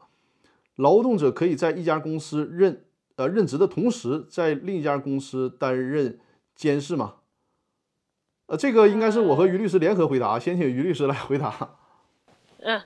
[0.76, 2.86] 劳动者可以在一家公司任。
[3.15, 6.19] 呃，任职的同时，在另一家公司担任
[6.55, 7.17] 监事吗？
[8.47, 11.78] 呃，这个应该是我和于律师联合回答，先请于律师来回答。
[12.57, 12.82] 嗯，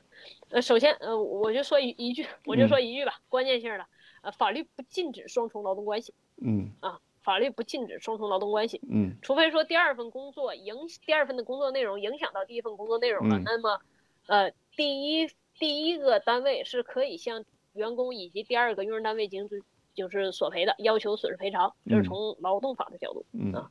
[0.50, 3.86] 呃，首先，呃，我就说一一句，我就说一句吧，关键性的，
[4.22, 9.14] 呃，法律不禁止双重劳动关系嗯啊，法律不禁止双重劳动关系，嗯。
[9.22, 10.74] 除非说第二份工作影
[11.06, 13.44] 第二份的工作内容影响到第一份工作内容了，嗯。
[13.44, 13.82] 那么，
[14.28, 19.62] 呃，第一第一个单位是可以向员工以及第二个用人单位进行
[19.94, 22.04] 就是索赔的，要求损失赔偿，这是嗯。
[22.06, 23.52] 从劳动法的角度，嗯。
[23.52, 23.70] 啊，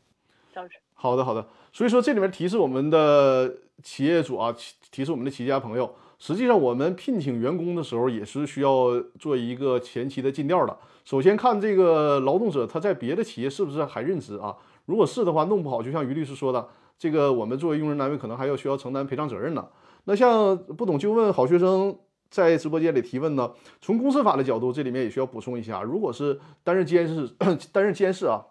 [0.52, 1.48] 张老师，好的，好的。
[1.72, 10.76] 所以说这里面提示我们的企业主啊，提提示我们的企业家朋友，实际上我们聘请员工的时候也是需要做一个前期的尽调的。
[11.04, 14.56] 首先看这个劳动者他在别的企业是不是还任职啊？
[14.86, 19.68] 如果是的话，弄不好就像于律师说的，这个我们作为用人单位可能还要需要承担赔偿责任呢。
[20.04, 21.96] 那像不懂就问好学生
[22.30, 27.28] 在直播间里提问呢，从公司法的角度，这里面也需要补充一下，如果是担任监事
[27.72, 28.46] 担任监事啊。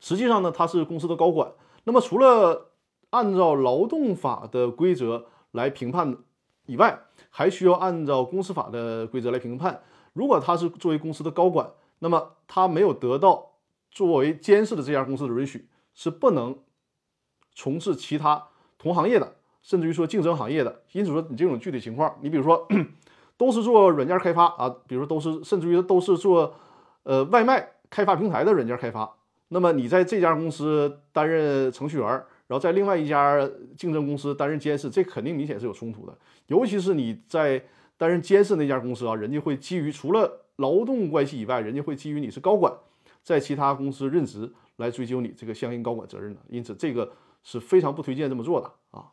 [0.00, 1.52] 实际上呢，他是公司的高管。
[1.84, 2.70] 那么除了
[3.10, 6.16] 按照劳动法的规则来评判
[6.66, 6.98] 以外，
[7.30, 9.82] 还需要按照公司法的规则来评判。
[10.12, 13.52] 如果他是作为公司的高管，那么他没有得到
[13.90, 16.56] 作为监事的这家公司的允许，是不能
[17.54, 18.48] 从事其他
[18.78, 20.82] 同行业的，甚至于说竞争行业的。
[20.92, 22.66] 因此说，你这种具体情况，你比如说
[23.36, 26.54] 都是做软件开发啊，比如说都是甚至于都是做
[27.02, 29.16] 呃外卖开发平台的软件开发。
[29.48, 33.38] 那么你在这家公司担任程序员，然后在另外一家
[33.76, 36.16] 竞争公司担任监事，这肯定明显是有冲突的。
[36.48, 37.64] 尤其是你在
[37.96, 42.72] 担任监事那家公司啊，人家会基于除了劳动关系以外，人家会基于你是高管，
[43.22, 46.40] 在其他公司任职来追究你这个相应高管责任的。
[46.48, 49.10] 因此，这个是非常不推荐这么做的啊。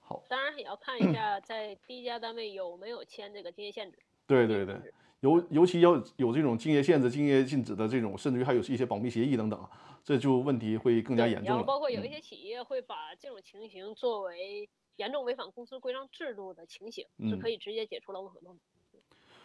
[0.00, 3.98] 好当然也要看一下在第一家单位有没有签这个竞业限制。
[4.26, 4.74] 对对对。
[5.20, 9.68] 尤尤其要有这种竞业限制、竞业禁止的这种，甚至于还有一些保密协议等等，
[10.04, 11.50] 这就问题会更加严重了。
[11.50, 18.60] 然后包括有一嗯些企业会把这种情形作为严重违反公司规章制度的情形，是嗯可以直接解除劳动合同的。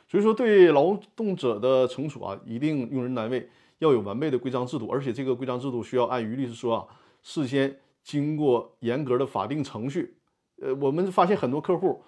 [0.08, 3.50] 所以说，对劳动者的惩处啊，一定用人单位
[3.80, 6.88] 要有完备的规章制度，而且这个规章制度需要按于律师说啊，
[7.24, 10.18] 事先经过严格的法定程序。
[10.62, 12.04] 呃，我们发现很多客户。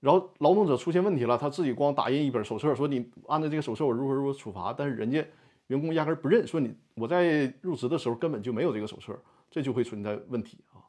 [0.00, 5.22] 然后劳动者出现问题了，他自己光打印一本手册，说你按照这个手册我如何如何处罚，但是人家
[5.66, 9.14] 员工压根不认，说你我在入职的时候根本就没有这个手册，
[9.50, 10.88] 这就会存在问题啊。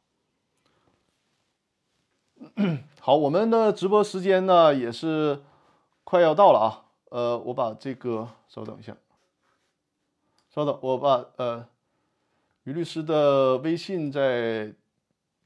[3.02, 5.42] 好，我们的直播时间呢也是
[6.06, 8.96] 快要到了啊，呃，我把这个稍等一下，
[10.50, 11.68] 稍等，我把呃
[12.64, 14.74] 于律师的微信再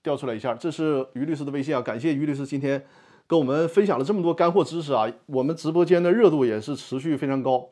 [0.03, 2.86] 调出来一下，这是于律师的微信啊，感谢于律师今天。
[3.28, 7.69] 跟我们分享了这么多干货知识啊，我们直播间的热度也是持续非常高，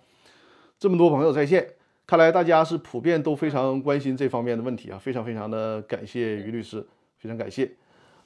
[0.80, 1.76] 这么多朋友在线，
[2.08, 6.86] 看来大家是普遍都非常关心这方面的问题啊，非常非常的感谢于律师，
[7.18, 7.76] 非常感谢。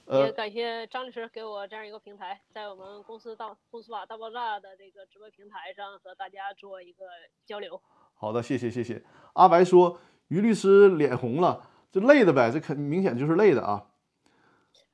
[0.05, 7.03] 呃也感谢张律师给我这样一个平台，在我们公司大公司法大爆炸的这个直播平台上和大家做一个
[7.45, 7.81] 交流。
[8.15, 9.03] 好的，谢谢谢谢。
[9.33, 9.99] 阿白说
[10.29, 13.87] 于律师脸红了，这累的呗，这肯明显就是累的啊。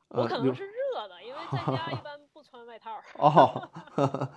[0.09, 2.22] 我可能是热的，因为在家 一般不
[2.53, 3.01] 穿外套。
[3.17, 3.67] 哦，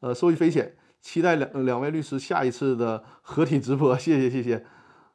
[0.00, 4.66] 呃，受益匪浅，期待两两位律师下一次的合体直播，谢谢谢谢。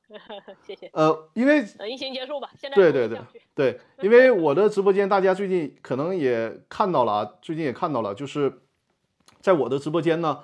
[0.65, 0.89] 谢谢。
[0.93, 3.19] 呃，因为疫情结束吧，现在对对对
[3.53, 8.61] 对， 因为我的直播间大家最近可能也看到了啊，最近也看到了，就是
[9.41, 10.39] 在我的直播间呢，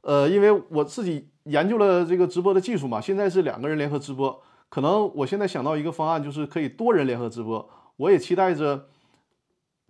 [0.00, 8.86] 呃，因为我自己研究了这个直播的技术嘛，现在是两个人联合直播，可能我现在想到一个方案，就是可以多人联合直播，我也期待着。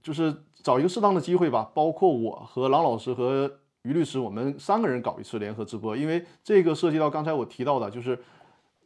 [0.03, 3.51] 就是找一个适当的机会吧，包括我和郎老师和
[3.83, 8.19] 于律师，我们三个人搞一次联合直播，因为这个涉及到刚才我提到的，就是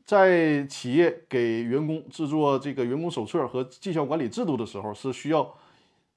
[0.04, 5.52] 在企业给员工制作这个员工手册和绩效管理制度的时候，是需要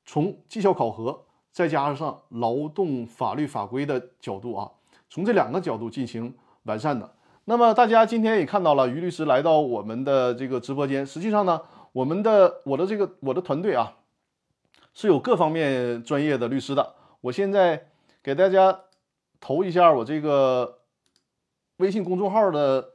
[0.06, 4.70] 从绩效考核再加上劳动法律法规的角度啊，
[5.10, 6.34] 从这两个角度进行
[6.64, 7.10] 完善的。
[7.46, 11.62] 那么大家今天也看到了，于律师来到我们的这个直播间，实际上呢，
[11.94, 13.94] 我们的我的这个我的团队啊。
[14.98, 16.96] 是有各方面专业的律师的。
[17.22, 17.90] 我现在
[18.24, 18.80] 给大家
[19.40, 20.80] 投一下我这个
[21.78, 22.94] 微信公众号的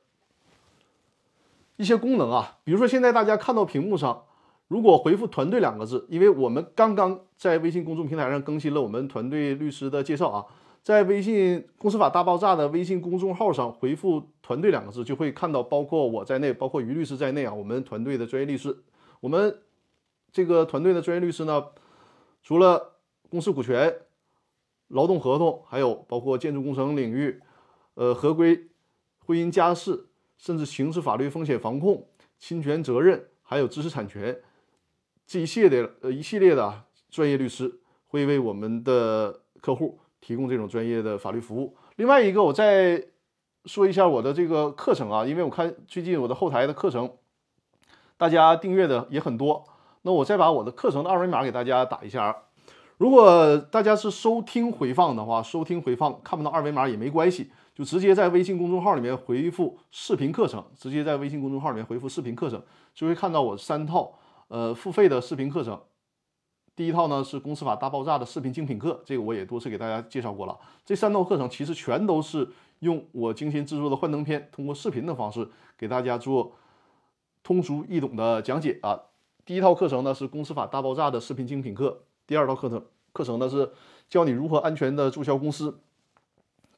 [1.76, 4.24] 一些功能啊，比如说现在大家看到屏幕上，
[4.66, 10.44] 如果回复“团队”两个字，因为我们刚刚在微信公众平台上更新了我们团队律师的介绍啊，
[10.82, 18.76] 在微信公司法大爆炸的微信公众号上回复“团队”两个字，就会看到包括我在内，包括于律师在内啊，我们团队的专业律师，
[19.20, 19.56] 我们
[20.32, 21.66] 这个团队的专业律师呢。
[22.42, 22.98] 除了
[23.30, 23.94] 公司股权、
[24.88, 27.40] 劳动合同，还有包括建筑工程领域，
[27.94, 28.68] 呃，合规、
[29.20, 32.06] 婚姻家事，甚至刑事法律风险防控、
[32.38, 34.40] 侵权责任，还有知识产权
[35.24, 41.76] 这一系列的呃一系列的专业律师会为我们的客户提供这种专业的法律服务。
[41.96, 43.02] 另外一个，我再
[43.64, 47.16] 说一下我的这个课程啊，因为我看最近我的后台的课程，
[48.16, 49.64] 大家订阅的也很多。
[50.02, 52.36] 那我再把我的课程的二维码给大家打一下。
[52.98, 62.62] 如果大家是收听回放的话，收听回放看不到二维码也没关系，就直接在微信公众号里面回复“视频课程”，直接在微信公众号里面回复“视频课程”，
[62.94, 64.12] 就会看到我三套
[64.46, 65.80] 呃付费的视频课程。
[66.76, 70.56] 第一套呢是《公司法大爆炸》的视频精品课，这个我也多次给大家介绍过了。
[70.84, 72.48] 这三套课程其实全都是
[72.80, 76.52] 用我精心制作的幻灯片，通过视频的方式给大家做
[77.42, 78.98] 通俗易懂的讲解啊。
[79.44, 83.72] 第一套课程呢是《公司法大爆炸》的视频精品课，第二套课程课程呢是
[84.08, 85.80] 教你如何安全的注销公司，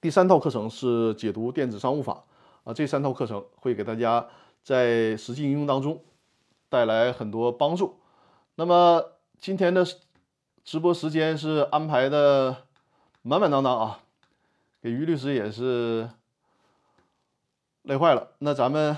[0.01, 2.25] 第三套课程是解读电子商务法
[2.65, 2.73] 啊。
[2.73, 4.27] 这三套课程会给大家
[4.63, 6.03] 在实际应用当中
[6.71, 7.99] 带来很多帮助。
[8.55, 9.85] 那么今天的
[10.65, 12.65] 直播时间是安排的
[13.21, 14.01] 满满当当啊，
[14.81, 16.09] 给于律师也是
[17.83, 18.33] 累坏了。
[18.39, 18.97] 那咱们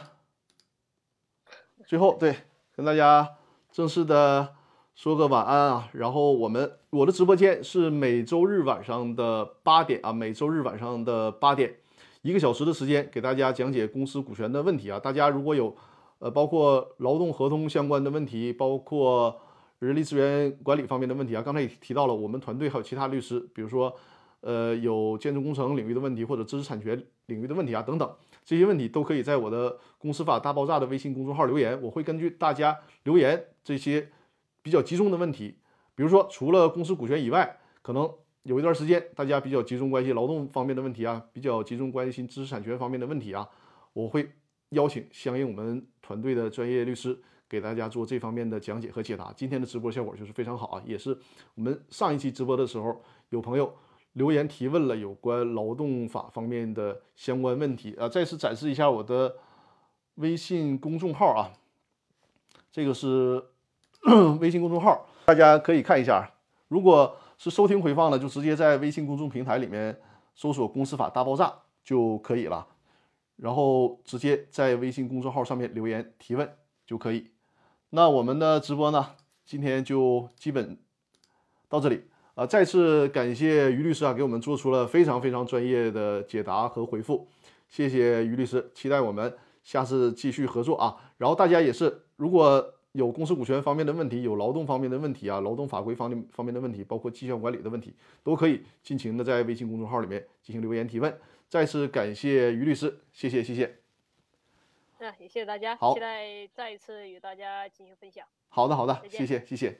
[1.84, 2.36] 最后对
[2.76, 3.36] 跟大家
[3.76, 4.54] 正式的
[4.94, 5.90] 说个晚安啊。
[5.92, 11.74] 然后我们我的直播间是每周日晚上的八点啊，每周日晚上的八点，
[12.22, 14.98] 一个小时的时间给大家讲解公司股权的问题啊。
[14.98, 15.76] 大家如果有
[16.20, 19.38] 呃包括劳动合同相关的问题，包括
[19.80, 23.94] 人力资源管理方面的问题啊，刚才也提到了，我们团队还有其他律师，比如说，
[24.40, 28.10] 呃，有建筑工程领域的问题或者知识产权领域的问题啊等等，
[28.42, 34.08] 这些问题都可以在我的“公司法大爆炸”的微信公众号留言，我会根据大家留言这些
[34.62, 35.56] 比较集中的问题，
[35.96, 38.08] 比如说除了公司股权以外，可能
[38.44, 43.48] 有一段时间大家比较集中关心劳动方面的问题啊，比较集中关心知识产权方面的问题啊，
[43.92, 44.30] 我会
[44.68, 47.18] 邀请相应我们团队的专业律师。
[47.48, 50.82] 给大家做这方面的讲解和解答，今天的直播效果就是非常好啊！
[50.84, 51.16] 也是
[51.54, 53.72] 我们上一期直播的时候，有朋友
[54.14, 58.08] 留言提问了有关劳动法方面的相关问题啊。
[58.08, 59.36] 再次展示一下我的
[60.16, 61.52] 微信公众号啊，
[62.72, 63.40] 这个是
[64.40, 66.30] 微信公众号，大家可以看一下。
[66.68, 70.00] 如果是收听回放的，就直接在微信公众平台里面
[70.34, 71.52] 搜索“公司法大爆炸”
[71.82, 72.64] 就可以了，
[73.36, 76.48] 然后直接在微信公众号上面留言提问
[76.86, 77.32] 就可以。
[77.90, 80.78] 那我们的直播呢，今天就基本
[81.68, 82.04] 到这里
[82.36, 82.46] 啊！
[82.46, 87.28] 再次感谢于律师啊，给我们做出了非常非常专业的解答和回复，
[87.68, 90.96] 谢谢于律师，期待我们下次继续合作啊！
[91.16, 97.94] 然后大家也是，如果有公司股权方面的问题，有劳动方面的问题啊，劳动法规方面方面的问题，包括绩效管理的问题，
[98.24, 101.16] 都可以尽情的在微信公众号里面进行留言提问。
[101.48, 103.76] 再次感谢于律师，谢谢谢谢。
[104.98, 108.26] 那也谢谢大家，好，期待再一次与大家进行分享。
[108.48, 109.78] 好的，好的，谢谢，谢谢。